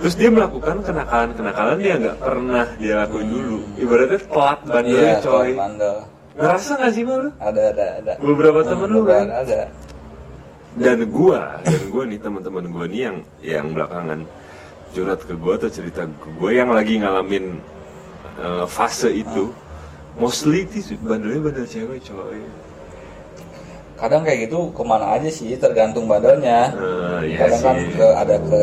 terus 0.01 0.17
dia 0.17 0.33
melakukan 0.33 0.81
kenakalan-kenakalan 0.81 1.79
dia 1.79 1.95
nggak 2.01 2.19
pernah 2.19 2.67
dia 2.77 2.95
lakuin 2.99 3.29
dulu. 3.31 3.59
Ibaratnya 3.79 4.19
telat 4.27 4.59
bandelnya 4.67 5.13
Iya, 5.15 5.23
coy. 5.23 5.51
bandel. 5.55 5.97
ngerasa 6.35 6.71
nggak 6.75 6.93
sih 6.93 7.05
malu 7.07 7.29
Ada 7.39 7.63
ada 7.71 7.87
ada. 8.03 8.13
beberapa 8.19 8.61
temen 8.67 8.89
lu 8.91 9.01
Beberapa 9.05 9.21
kan? 9.23 9.27
Ada. 9.47 9.61
Dan 10.75 11.07
gua 11.07 11.63
dan 11.63 11.83
gua 11.91 12.03
nih 12.07 12.19
teman-teman 12.19 12.65
gua 12.71 12.85
nih 12.91 13.01
yang 13.07 13.17
yang 13.43 13.67
belakangan 13.71 14.21
curhat 14.95 15.21
ke 15.23 15.35
gua 15.39 15.55
atau 15.59 15.71
cerita 15.71 16.03
ke 16.07 16.29
gua 16.39 16.51
yang 16.51 16.71
lagi 16.75 16.99
ngalamin 16.99 17.59
eh, 18.43 18.65
fase 18.67 19.11
itu 19.15 19.55
mostly 20.19 20.67
itu 20.67 20.95
bandelnya 21.03 21.41
bandel 21.51 21.67
cewek 21.67 21.99
coy. 22.07 22.39
Kadang 23.95 24.27
kayak 24.27 24.51
gitu 24.51 24.75
ke 24.75 24.83
mana 24.83 25.15
aja 25.15 25.31
sih 25.31 25.55
tergantung 25.55 26.11
badannya. 26.11 26.61
Eh, 26.75 27.21
iya 27.31 27.47
Kadang 27.47 27.63
kan 27.63 27.77
ke 27.95 28.07
ada 28.11 28.37
ke 28.43 28.63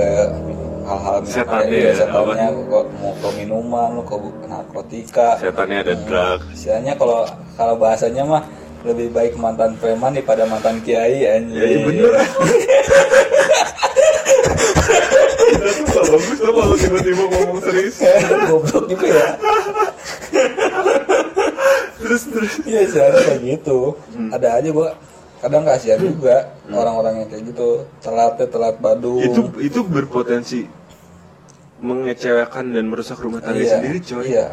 hal-hal 0.82 1.16
Setannya 1.24 1.72
kayak 1.72 1.88
ya, 1.88 1.94
setannya 2.04 2.48
kok 2.68 2.86
mau 3.00 3.14
ke 3.16 3.30
minuman, 3.40 3.88
lu 3.96 4.04
ke 4.04 4.16
narkotika. 4.52 5.28
setannya 5.40 5.78
ada 5.88 5.96
drug. 6.04 6.40
Istilahnya 6.52 6.94
kalau 7.00 7.24
kalau 7.56 7.76
bahasanya 7.80 8.24
mah 8.28 8.44
lebih 8.82 9.08
baik 9.14 9.34
mantan 9.38 9.78
preman 9.78 10.12
daripada 10.12 10.44
mantan 10.50 10.82
kiai 10.82 11.22
anjing. 11.28 11.54
ya 11.54 11.66
iya 11.70 11.80
bener 11.86 12.12
gak 15.92 16.06
bagus 16.08 16.38
tuh 16.40 16.54
kalau 16.54 16.76
tiba-tiba 16.76 17.24
ngomong 17.28 17.60
serius 17.62 17.98
Goblok 18.50 18.86
juga 18.90 19.08
ya. 19.08 19.28
terus 22.02 22.22
terus 22.28 22.54
Iya 22.66 22.80
istilahnya 22.88 23.20
kayak 23.22 23.42
gitu. 23.46 23.80
Hmm. 24.16 24.30
Ada 24.34 24.48
aja 24.60 24.70
gua 24.74 24.90
kadang 25.42 25.64
kasihan 25.66 25.98
juga 25.98 26.36
orang-orang 26.70 27.14
yang 27.26 27.28
kayak 27.30 27.44
gitu 27.50 27.68
telat 28.02 28.38
telat 28.38 28.76
badung. 28.78 29.22
itu 29.22 29.42
itu 29.62 29.80
berpotensi 29.82 30.62
mengecewakan 31.82 32.78
dan 32.78 32.86
merusak 32.94 33.18
rumah 33.18 33.42
tangga 33.42 33.58
iya, 33.58 33.74
sendiri 33.82 33.98
coy 34.06 34.26
Iya. 34.38 34.48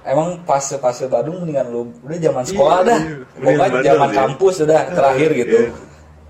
Emang 0.00 0.40
fase-fase 0.42 1.04
Badung 1.06 1.44
mendingan 1.44 1.68
lu 1.68 1.80
udah 2.00 2.18
zaman 2.18 2.42
sekolah 2.42 2.78
Iya, 2.78 2.88
dah. 2.88 3.00
iya. 3.00 3.16
Pokoknya 3.30 3.58
bandel 3.60 3.82
zaman 3.84 4.08
ya. 4.08 4.16
kampus 4.18 4.54
udah 4.60 4.80
terakhir 4.90 5.30
gitu. 5.36 5.58
Iya. 5.60 5.70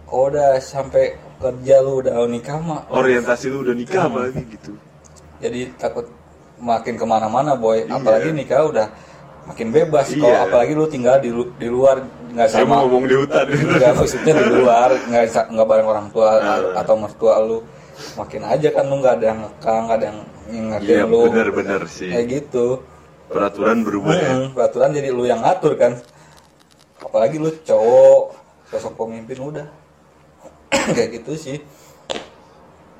Kalau 0.02 0.24
udah 0.26 0.50
sampai 0.58 1.04
kerja 1.38 1.74
lu 1.78 1.92
udah 1.96 2.14
nikah 2.26 2.58
mah 2.58 2.80
orientasi 2.90 3.46
lu 3.46 3.58
udah 3.62 3.72
nikah 3.72 4.02
Hmm. 4.02 4.10
apalagi 4.12 4.42
gitu 4.50 4.72
jadi 5.40 5.60
takut 5.74 6.04
makin 6.58 6.94
ke 6.94 7.04
mana-mana 7.04 7.54
boy. 7.54 7.80
Iya. 7.80 7.94
Apalagi 7.94 8.28
nikah 8.30 8.60
udah 8.66 8.86
makin 9.46 9.68
bebas. 9.70 10.06
Kalau 10.10 10.28
Iya. 10.28 10.44
apalagi 10.44 10.72
lu 10.74 10.86
tinggal 10.86 11.16
di 11.16 11.30
lu- 11.30 11.54
di 11.54 11.66
luar 11.66 12.02
nggak 12.28 12.48
saya 12.48 12.62
mau 12.62 12.74
sama 12.76 12.82
ngomong 12.84 13.04
di 13.04 13.16
hutan 13.16 13.46
nggak 13.46 13.92
maksudnya 13.92 14.32
di 14.36 14.52
luar 14.52 14.88
nggak 15.00 15.22
nggak 15.48 15.66
bareng 15.66 15.88
orang 15.88 16.06
tua 16.10 16.30
Ah. 16.36 16.58
atau 16.76 16.94
mertua 16.94 17.34
lu 17.40 17.58
makin 18.14 18.42
aja 18.44 18.68
kan 18.68 18.84
lu 18.84 18.98
nggak 18.98 19.14
ada 19.14 19.26
yang 19.26 19.40
nggak 19.58 19.90
ada 19.92 20.06
yang 20.06 20.18
ngingetin 20.46 20.90
iya 20.92 21.04
lu 21.04 21.20
benar-benar 21.26 21.82
sih 21.86 22.06
kayak 22.08 22.26
gitu 22.28 22.66
peraturan 23.30 23.78
berubah 23.86 24.14
ya? 24.18 24.30
Hmm, 24.34 24.48
peraturan 24.52 24.90
jadi 24.90 25.08
lu 25.14 25.24
yang 25.24 25.40
ngatur 25.40 25.78
kan. 25.78 25.92
Apalagi 27.00 27.38
lu 27.38 27.50
cowok 27.62 28.22
sosok 28.68 28.94
pemimpin 28.98 29.38
udah. 29.38 29.66
Kayak 30.94 31.22
gitu 31.22 31.32
sih. 31.38 31.58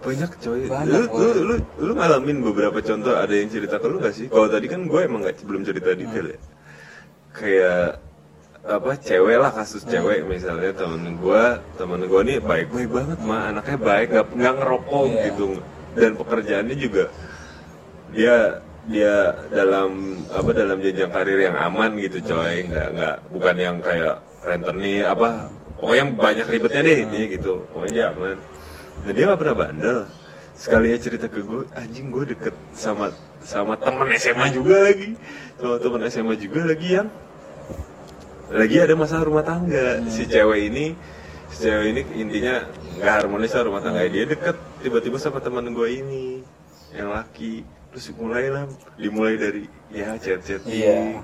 Banyak 0.00 0.30
coy. 0.40 0.64
Banyak, 0.64 0.88
lu, 0.88 1.00
Boy. 1.12 1.20
lu, 1.20 1.28
lu, 1.44 1.54
lu 1.76 1.92
ngalamin 1.92 2.40
beberapa 2.40 2.80
contoh 2.80 3.12
ada 3.12 3.34
yang 3.36 3.52
cerita 3.52 3.76
ke 3.76 3.84
lu 3.84 4.00
gak 4.00 4.16
sih? 4.16 4.26
Kalau 4.32 4.48
tadi 4.48 4.64
kan 4.64 4.88
gue 4.88 5.00
emang 5.04 5.20
gak, 5.28 5.44
belum 5.44 5.60
cerita 5.60 5.92
detail 5.92 6.26
ya. 6.32 6.38
Kayak 7.36 8.00
apa 8.60 8.92
cewek 8.96 9.36
lah 9.40 9.52
kasus 9.52 9.84
cewek 9.84 10.24
misalnya. 10.24 10.72
Temen 10.72 11.20
gue 11.20 11.42
temen 11.76 12.00
gue 12.08 12.20
nih 12.24 12.38
baik 12.40 12.72
baik 12.72 12.88
banget 12.88 13.18
mah 13.24 13.52
anaknya 13.52 13.78
baik 13.80 14.06
nggak 14.12 14.26
nggak 14.36 14.54
ngerokok 14.56 15.04
Iya. 15.04 15.22
gitu. 15.28 15.46
Dan 15.90 16.10
pekerjaannya 16.16 16.76
juga 16.80 17.04
dia 18.10 18.36
dia 18.88 19.36
dalam 19.52 20.16
apa 20.32 20.50
dalam 20.56 20.80
jenjang 20.80 21.12
karir 21.12 21.40
yang 21.50 21.56
aman 21.56 22.00
gitu 22.00 22.22
coy. 22.24 22.64
Nggak 22.64 22.88
nggak 22.96 23.16
bukan 23.34 23.56
yang 23.60 23.76
kayak 23.84 24.16
rentenir 24.40 25.04
apa 25.04 25.52
pokoknya 25.76 26.04
banyak 26.16 26.46
ribetnya 26.48 26.80
deh 26.84 26.98
ini 27.04 27.20
gitu. 27.36 27.64
Pokoknya 27.74 27.92
dia 27.92 28.06
aman. 28.16 28.36
Dan 29.04 29.12
dia 29.12 29.24
nggak 29.28 29.40
pernah 29.40 29.56
bandel. 29.56 29.98
Sekali 30.56 30.92
ya 30.92 30.98
cerita 31.00 31.24
ke 31.24 31.40
gue 31.40 31.64
anjing 31.72 32.12
gue 32.12 32.24
deket 32.36 32.52
sama 32.76 33.12
sama 33.40 33.76
temen 33.80 34.08
SMA 34.16 34.52
juga 34.52 34.76
lagi. 34.88 35.16
Sama 35.56 35.76
temen 35.80 36.00
SMA 36.08 36.34
juga 36.36 36.60
lagi 36.68 36.88
yang 37.00 37.08
lagi 38.50 38.76
ada 38.82 38.94
masalah 38.98 39.24
rumah 39.24 39.44
tangga. 39.46 40.04
Si 40.10 40.26
cewek 40.28 40.72
ini 40.72 40.92
si 41.48 41.64
cewek 41.64 41.86
ini 41.96 42.00
intinya 42.16 42.66
nggak 43.00 43.12
harmonis 43.24 43.52
lah 43.56 43.64
rumah 43.64 43.80
tangga. 43.80 44.04
Dia 44.08 44.24
deket 44.28 44.56
tiba-tiba 44.84 45.16
sama 45.16 45.40
teman 45.40 45.72
gue 45.72 45.88
ini 45.88 46.44
yang 46.92 47.14
laki 47.14 47.64
terus 47.90 48.06
mulailah 48.14 48.64
dimulai 48.94 49.34
dari 49.34 49.62
ya 49.90 50.14
chat 50.16 50.40
chat 50.42 50.62
iya. 50.64 51.18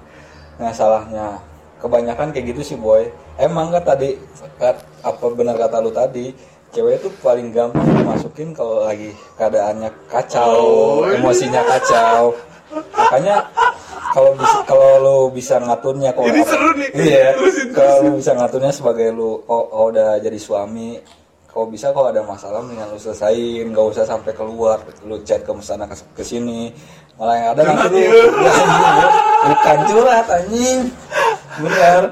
Nah 0.57 0.73
salahnya. 0.73 1.39
Kebanyakan 1.77 2.33
kayak 2.33 2.57
gitu 2.57 2.63
sih 2.65 2.79
boy. 2.81 3.05
Emang 3.37 3.69
kan 3.69 3.85
tadi 3.85 4.17
apa 5.05 5.25
benar 5.31 5.61
kata 5.61 5.77
lu 5.79 5.93
tadi 5.93 6.33
cewek 6.73 6.99
itu 6.99 7.09
paling 7.21 7.53
gampang 7.53 7.85
dimasukin 7.85 8.51
kalau 8.51 8.85
lagi 8.85 9.13
keadaannya 9.37 9.93
kacau 10.09 10.51
Oh, 10.57 11.05
iya. 11.07 11.21
emosinya 11.21 11.63
kacau. 11.63 12.33
Makanya 12.73 13.37
kalau 14.11 14.33
bisa 14.35 14.57
kalau 14.65 14.89
lu 14.99 15.19
bisa 15.31 15.55
ngaturnya 15.61 16.11
kalau 16.17 16.27
Ini 16.33 16.43
seru 16.49 16.71
nih. 16.75 16.91
iya. 16.97 17.29
Kalau 17.71 17.95
lu 18.03 18.11
bisa 18.19 18.33
ngaturnya 18.33 18.73
sebagai 18.73 19.09
lu 19.13 19.45
oh, 19.45 19.65
oh, 19.69 19.93
udah 19.93 20.17
jadi 20.19 20.41
suami 20.41 20.97
kalau 21.57 21.73
bisa 21.73 21.89
kalau 21.89 22.13
ada 22.13 22.21
masalah 22.21 22.61
mendingan 22.61 22.93
lu 22.93 23.01
selesain. 23.01 23.65
Nggak 23.73 23.87
usah 23.97 24.05
sampai 24.05 24.37
keluar. 24.37 24.77
Lu 25.09 25.17
chat 25.25 25.41
ke 25.41 25.49
sana 25.65 25.89
ke, 25.89 25.97
ke 26.13 26.21
sini. 26.21 26.69
Malah 27.17 27.35
yang 27.41 27.49
ada 27.57 27.63
nanti 27.65 28.05
lu 28.05 28.21
Ya, 28.45 28.53
bukan 29.49 29.79
curhat 29.89 30.27
anjing. 30.29 30.81
Bener. 31.57 32.03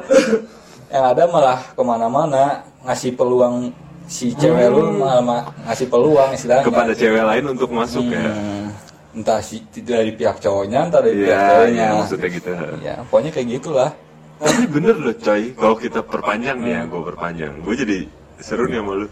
Yang 0.89 1.05
ada 1.13 1.23
malah 1.29 1.59
ke 1.61 1.83
mana-mana. 1.85 2.65
Ngasih 2.89 3.13
peluang 3.13 3.69
si 4.09 4.33
cewek 4.33 4.73
lu 4.73 4.97
malah 4.97 5.21
ma- 5.21 5.45
ngasih 5.69 5.93
peluang 5.93 6.33
istilahnya. 6.33 6.65
Kepada 6.65 6.97
cewek 6.97 7.21
lain 7.21 7.45
untuk 7.53 7.69
masuk 7.69 8.09
ya. 8.09 8.25
Hmm, 8.25 8.73
entah 9.13 9.45
si 9.45 9.61
dari 9.85 10.17
pihak 10.17 10.41
cowoknya 10.41 10.89
entah 10.89 11.05
dari 11.05 11.21
pihak 11.21 11.37
Iya, 11.37 11.49
ceweknya. 11.53 11.85
iya 11.85 11.99
maksudnya 12.01 12.29
gitu. 12.33 12.51
ya 12.81 12.95
pokoknya 13.13 13.31
kayak 13.37 13.49
gitulah. 13.61 13.91
Tapi 14.41 14.65
bener 14.73 14.97
loh 14.99 15.15
coy, 15.15 15.53
kalau 15.53 15.77
kita 15.77 16.01
perpanjang 16.01 16.59
nih 16.65 16.73
ya, 16.75 16.83
gue 16.85 17.03
perpanjang. 17.07 17.53
Gue 17.61 17.75
jadi 17.77 17.99
seru 18.41 18.67
nih 18.67 18.81
sama 18.83 18.93
lu. 18.99 19.09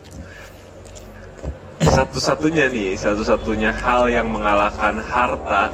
Satu-satunya 1.82 2.70
nih, 2.70 2.94
satu-satunya 2.94 3.74
hal 3.74 4.06
yang 4.06 4.30
mengalahkan 4.30 5.02
harta, 5.02 5.66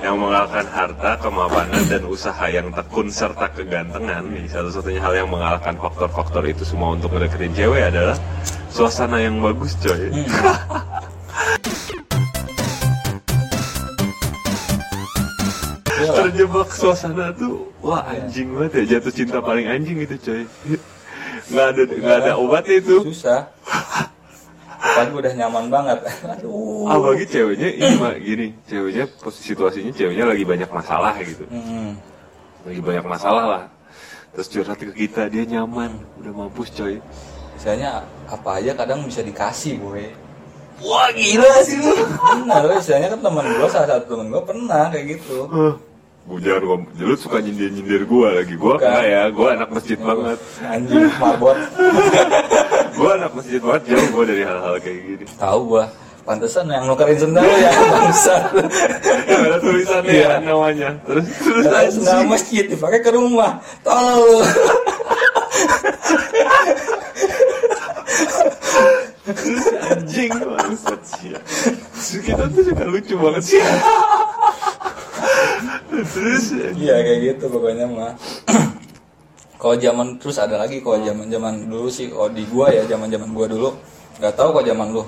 yang 0.00 0.16
mengalahkan 0.16 0.66
harta, 0.70 1.18
kemapanan 1.18 1.82
dan 1.90 2.06
usaha 2.06 2.46
yang 2.46 2.70
tekun 2.70 3.10
serta 3.10 3.50
kegantengan 3.50 4.22
nih, 4.30 4.46
satu-satunya 4.46 5.02
hal 5.02 5.14
yang 5.18 5.28
mengalahkan 5.28 5.74
faktor-faktor 5.76 6.46
itu 6.46 6.62
semua 6.62 6.94
untuk 6.94 7.10
ngedeketin 7.10 7.52
cewek 7.58 7.90
adalah 7.90 8.16
suasana 8.70 9.18
yang 9.18 9.42
bagus 9.42 9.74
coy. 9.82 10.14
Iyalah. 10.14 10.60
terjebak 16.08 16.68
suasana 16.72 17.32
tuh 17.36 17.68
wah 17.84 18.04
anjing 18.08 18.52
banget 18.56 18.72
ya 18.84 18.96
jatuh 18.96 19.12
cinta 19.12 19.38
paling 19.40 19.68
anjing 19.68 20.00
itu 20.00 20.16
coy 20.20 20.42
nggak 21.50 21.66
ada 21.74 21.82
nggak 21.90 22.16
ada 22.24 22.32
obatnya 22.38 22.76
itu. 22.78 22.96
Susah. 23.10 23.50
Apalagi 24.80 25.12
udah 25.12 25.32
nyaman 25.36 25.64
banget. 25.68 25.98
Aduh. 26.38 26.88
Apalagi 26.88 27.24
ceweknya 27.28 27.68
ini 27.68 27.94
mah 28.00 28.14
gini. 28.16 28.46
Ceweknya 28.64 29.04
posisi 29.20 29.52
situasinya 29.52 29.92
ceweknya 29.92 30.24
lagi 30.24 30.44
banyak 30.46 30.70
masalah 30.72 31.14
gitu. 31.20 31.44
Hmm. 31.50 32.00
lagi 32.60 32.80
banyak 32.84 33.04
masalah 33.08 33.44
lah. 33.48 33.64
Terus 34.36 34.48
curhat 34.52 34.78
ke 34.78 34.92
kita 34.94 35.28
dia 35.28 35.44
nyaman. 35.44 35.96
Udah 36.20 36.32
mampus 36.32 36.70
coy. 36.72 37.00
Misalnya 37.56 38.04
apa 38.28 38.50
aja 38.56 38.72
kadang 38.72 39.04
bisa 39.04 39.20
dikasih 39.20 39.80
boy. 39.80 40.04
Wah 40.80 41.12
gila 41.12 41.60
sih 41.60 41.76
lu. 41.76 41.92
Benar 42.40 42.64
misalnya 42.72 43.12
kan 43.12 43.20
teman 43.20 43.44
gue 43.44 43.68
salah 43.68 43.88
satu 43.88 44.16
teman 44.16 44.32
gue 44.32 44.42
pernah 44.44 44.88
kayak 44.88 45.06
gitu. 45.18 45.38
Gua 46.22 46.38
jangan 46.38 46.62
ngom, 46.62 46.82
lu 46.96 47.14
suka 47.16 47.40
nyindir 47.40 47.70
nyindir 47.70 48.02
gua 48.04 48.28
lagi. 48.32 48.54
Gua 48.54 48.76
enggak 48.76 49.02
ya, 49.04 49.22
gua 49.30 49.48
anak 49.52 49.68
masjid 49.68 49.98
banget. 49.98 50.38
anjing 50.62 51.10
marbot 51.16 51.58
Gua 52.98 53.10
anak 53.16 53.32
masjid 53.32 53.58
banget 53.58 53.82
jauh 53.88 54.08
gua 54.10 54.24
dari 54.24 54.42
hal-hal 54.42 54.74
kayak 54.78 54.98
gini. 55.02 55.24
tahu 55.34 55.60
gua 55.66 55.84
pantesan 56.20 56.68
yang 56.68 56.84
nukerin 56.84 57.18
sendal 57.18 57.42
ya 57.42 57.72
bangsa 57.96 58.36
Yang 59.26 59.40
ada 59.42 59.58
tulisannya 59.58 60.12
Iya. 60.12 60.28
ya 60.28 60.38
namanya. 60.40 60.88
Terus 61.02 61.26
terus 61.34 61.64
sendal 61.90 62.22
masjid 62.28 62.64
dipakai 62.68 63.00
ke 63.00 63.10
rumah 63.10 63.50
tolol 63.80 64.44
anjing 69.90 70.32
bangsat 70.34 71.00
sih 71.06 71.32
kita 72.20 72.44
tuh 72.50 72.62
suka 72.64 72.84
lucu 72.84 73.14
banget 73.16 73.42
sih 73.46 73.62
terus 75.90 76.44
iya 76.74 76.96
kayak 76.98 77.18
gitu 77.26 77.44
pokoknya 77.48 77.86
mah 77.86 78.12
kalau 79.56 79.76
zaman 79.76 80.16
terus 80.16 80.38
ada 80.38 80.56
lagi 80.56 80.80
kalau 80.80 80.98
zaman 81.00 81.28
zaman 81.28 81.54
dulu 81.66 81.88
sih 81.88 82.08
kalau 82.08 82.30
di 82.30 82.46
gua 82.46 82.70
ya 82.70 82.86
zaman 82.86 83.08
zaman 83.08 83.30
gua 83.30 83.46
dulu 83.46 83.68
nggak 84.18 84.34
tahu 84.34 84.48
kok 84.54 84.64
zaman 84.64 84.88
lu 84.90 85.02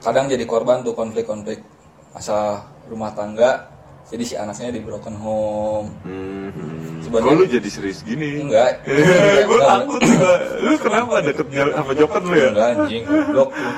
kadang 0.00 0.26
jadi 0.28 0.44
korban 0.44 0.84
tuh 0.84 0.92
konflik-konflik 0.92 1.64
masalah 2.12 2.64
rumah 2.86 3.10
tangga 3.10 3.68
jadi 4.04 4.20
si 4.22 4.34
anaknya 4.36 4.68
di 4.70 4.80
broken 4.80 5.16
home 5.16 5.88
hmm. 6.04 7.00
Sebenarnya- 7.00 7.36
lu 7.36 7.44
jadi 7.46 7.68
serius 7.68 8.00
gini? 8.00 8.40
enggak 8.40 8.80
Eh, 8.84 9.44
gue 9.44 9.56
Enggak, 9.56 9.68
takut 9.80 10.00
juga. 10.00 10.32
Lu 10.60 10.74
kenapa 10.76 11.14
deket 11.20 11.46
sama 11.52 11.92
Jokan 11.92 12.22
lu 12.24 12.34
ya? 12.34 12.48
enggak 12.52 12.68
anjing 12.76 13.02
goblok 13.04 13.50
tuh 13.52 13.72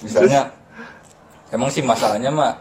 misalnya 0.00 0.40
emang 1.54 1.68
sih 1.68 1.80
masalahnya 1.80 2.28
mah 2.28 2.52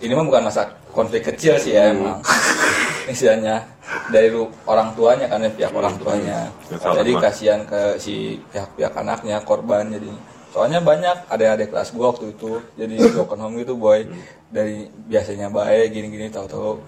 ini 0.00 0.12
mah 0.12 0.24
bukan 0.24 0.42
masa 0.42 0.68
konflik 0.92 1.26
kecil 1.32 1.56
sih 1.58 1.74
ya 1.74 1.90
emang. 1.90 2.20
Istilahnya 3.12 3.66
dari 4.12 4.30
orang 4.68 4.94
tuanya 4.94 5.26
kan 5.26 5.42
ya 5.42 5.50
pihak 5.50 5.72
orang 5.74 5.94
tuanya. 5.98 6.48
Ya, 6.70 6.76
jadi 7.02 7.12
kasihan 7.18 7.60
ke 7.66 7.98
si 7.98 8.38
pihak-pihak 8.54 8.94
anaknya 8.94 9.42
korban 9.42 9.90
jadi 9.90 10.08
soalnya 10.52 10.84
banyak 10.84 11.32
adik-adik 11.32 11.72
kelas 11.72 11.90
gua 11.96 12.12
waktu 12.12 12.36
itu 12.36 12.60
jadi 12.76 12.94
broken 13.16 13.40
home 13.42 13.56
gitu 13.58 13.74
boy. 13.74 14.06
Dari 14.52 14.86
biasanya 15.08 15.48
baik 15.48 15.96
gini-gini 15.96 16.28
tahu-tahu 16.28 16.78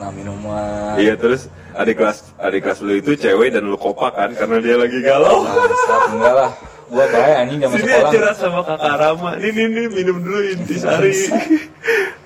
kena 0.00 0.08
minuman. 0.10 0.96
Iya 0.98 1.14
terus 1.14 1.46
adik 1.76 2.02
kelas 2.02 2.34
adik 2.40 2.66
kelas 2.66 2.78
lu 2.82 2.98
itu 2.98 3.12
cewek 3.14 3.54
dan 3.54 3.68
lu 3.68 3.78
kopak 3.78 4.16
kan 4.16 4.32
karena 4.34 4.58
dia 4.58 4.76
lagi 4.80 4.98
galau. 4.98 5.44
Bangsat, 5.46 6.02
enggak 6.10 6.34
lah 6.34 6.52
gua 6.92 7.06
baik 7.08 7.34
anjing 7.40 7.58
zaman 7.64 7.74
Sini 7.80 7.88
sekolah 7.88 8.12
curhat 8.12 8.36
sama 8.36 8.60
kakak 8.68 8.94
Rama. 9.00 9.30
Nih 9.40 9.50
nih 9.56 9.66
nih 9.72 9.86
minum 9.88 10.16
dulu 10.20 10.40
intisari. 10.44 11.16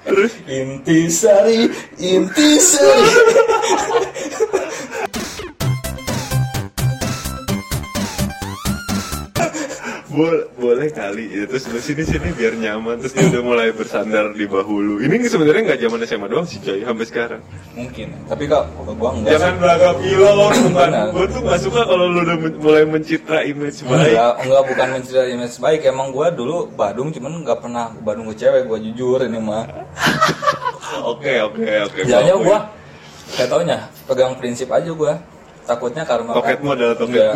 terus 0.07 0.33
intisari 0.46 1.66
intisari 1.98 3.07
boleh 10.16 10.48
boleh 10.57 10.88
kali 10.88 11.29
ya 11.29 11.44
terus 11.44 11.68
lu 11.68 11.76
sini 11.76 12.00
sini 12.09 12.33
biar 12.33 12.57
nyaman 12.57 12.96
terus 13.05 13.12
dia 13.12 13.29
udah 13.29 13.42
mulai 13.44 13.68
bersandar 13.76 14.33
di 14.33 14.48
bahu 14.48 14.74
lu. 14.81 14.94
Ini 15.05 15.29
sebenarnya 15.29 15.62
nggak 15.68 15.81
zaman 15.85 15.98
SMA 16.09 16.26
doang 16.33 16.48
sih 16.48 16.57
coy 16.64 16.81
sampai 16.81 17.05
sekarang. 17.05 17.40
mungkin 17.76 18.09
tapi 18.24 18.48
kok 18.48 18.64
gua 18.96 19.12
enggak 19.12 19.37
Jangan 19.37 19.55
belaga 19.61 19.90
pilot 20.00 20.35
bukan. 20.40 20.72
Benar. 20.72 21.07
Gue 21.12 21.26
tuh 21.29 21.40
gak 21.44 21.61
suka 21.61 21.81
kalau 21.85 22.09
lu 22.09 22.24
udah 22.24 22.37
mulai 22.57 22.85
mencitra 22.88 23.44
image 23.44 23.85
baik. 23.85 24.16
Enggak, 24.16 24.35
enggak 24.40 24.62
bukan 24.72 24.87
mencari 24.96 25.29
image 25.37 25.57
baik. 25.61 25.81
Emang 25.85 26.09
gua 26.09 26.26
dulu 26.33 26.57
Badung 26.72 27.12
cuman 27.12 27.44
nggak 27.44 27.59
pernah 27.61 27.92
Badung 28.00 28.33
ke 28.33 28.40
cewek. 28.40 28.64
Gua 28.64 28.79
jujur 28.81 29.20
ini 29.20 29.37
mah. 29.37 29.68
Oke 31.12 31.44
oke 31.44 31.61
oke. 31.61 32.00
Bagus. 32.09 32.40
gua 32.40 32.59
kayak 33.37 33.48
taunya 33.52 33.79
pegang 34.09 34.33
prinsip 34.40 34.72
aja 34.72 34.88
gua. 34.96 35.20
Takutnya 35.66 36.02
karma 36.02 36.31
kan- 36.31 36.38
Toketmu 36.38 36.68
adalah. 36.72 36.94
Enggak. 36.96 37.33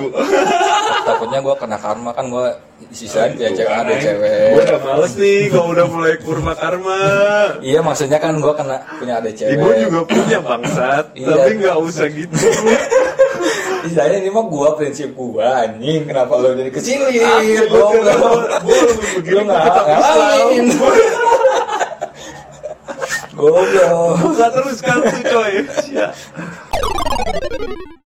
Takutnya 1.10 1.38
gua 1.40 1.54
kena 1.54 1.76
karma 1.76 2.10
kan 2.12 2.24
gua 2.26 2.46
sisain 2.88 3.34
punya 3.34 3.50
cewek 3.50 3.74
ada 3.74 3.92
cewek. 3.92 4.48
Gue 4.52 4.62
udah 4.64 4.80
males 4.80 5.12
nih 5.14 5.40
kalau 5.50 5.66
udah 5.68 5.86
mulai 5.86 6.14
kurma 6.16 6.52
karma. 6.54 6.98
Iya 7.58 7.80
maksudnya 7.80 8.16
kan 8.16 8.38
gua 8.38 8.54
kena 8.54 8.78
punya 8.96 9.18
ada 9.18 9.28
cewek. 9.28 9.58
Ibu 9.58 9.66
juga 9.80 10.00
punya 10.06 10.38
bangsat, 10.40 11.04
Iya. 11.12 11.26
tapi 11.28 11.50
nggak 11.58 11.76
usah 11.80 12.06
gitu. 12.08 12.34
Istilahnya 13.82 14.16
ini 14.22 14.30
mah 14.30 14.44
gua 14.46 14.68
prinsip 14.74 15.10
gua 15.12 15.66
anjing. 15.66 16.06
Kenapa 16.06 16.32
lo 16.36 16.54
jadi 16.54 16.70
Gua 16.70 16.80
betul, 17.66 17.98
nggak- 17.98 18.20
gua 18.62 19.42
tetap 19.58 19.84
ngalamin. 19.88 20.66
Goblok. 23.30 24.20
Buka 24.20 24.46
terus 24.52 24.78
kartu 24.78 25.18
coy. 25.24 25.54
Siap. 25.80 26.12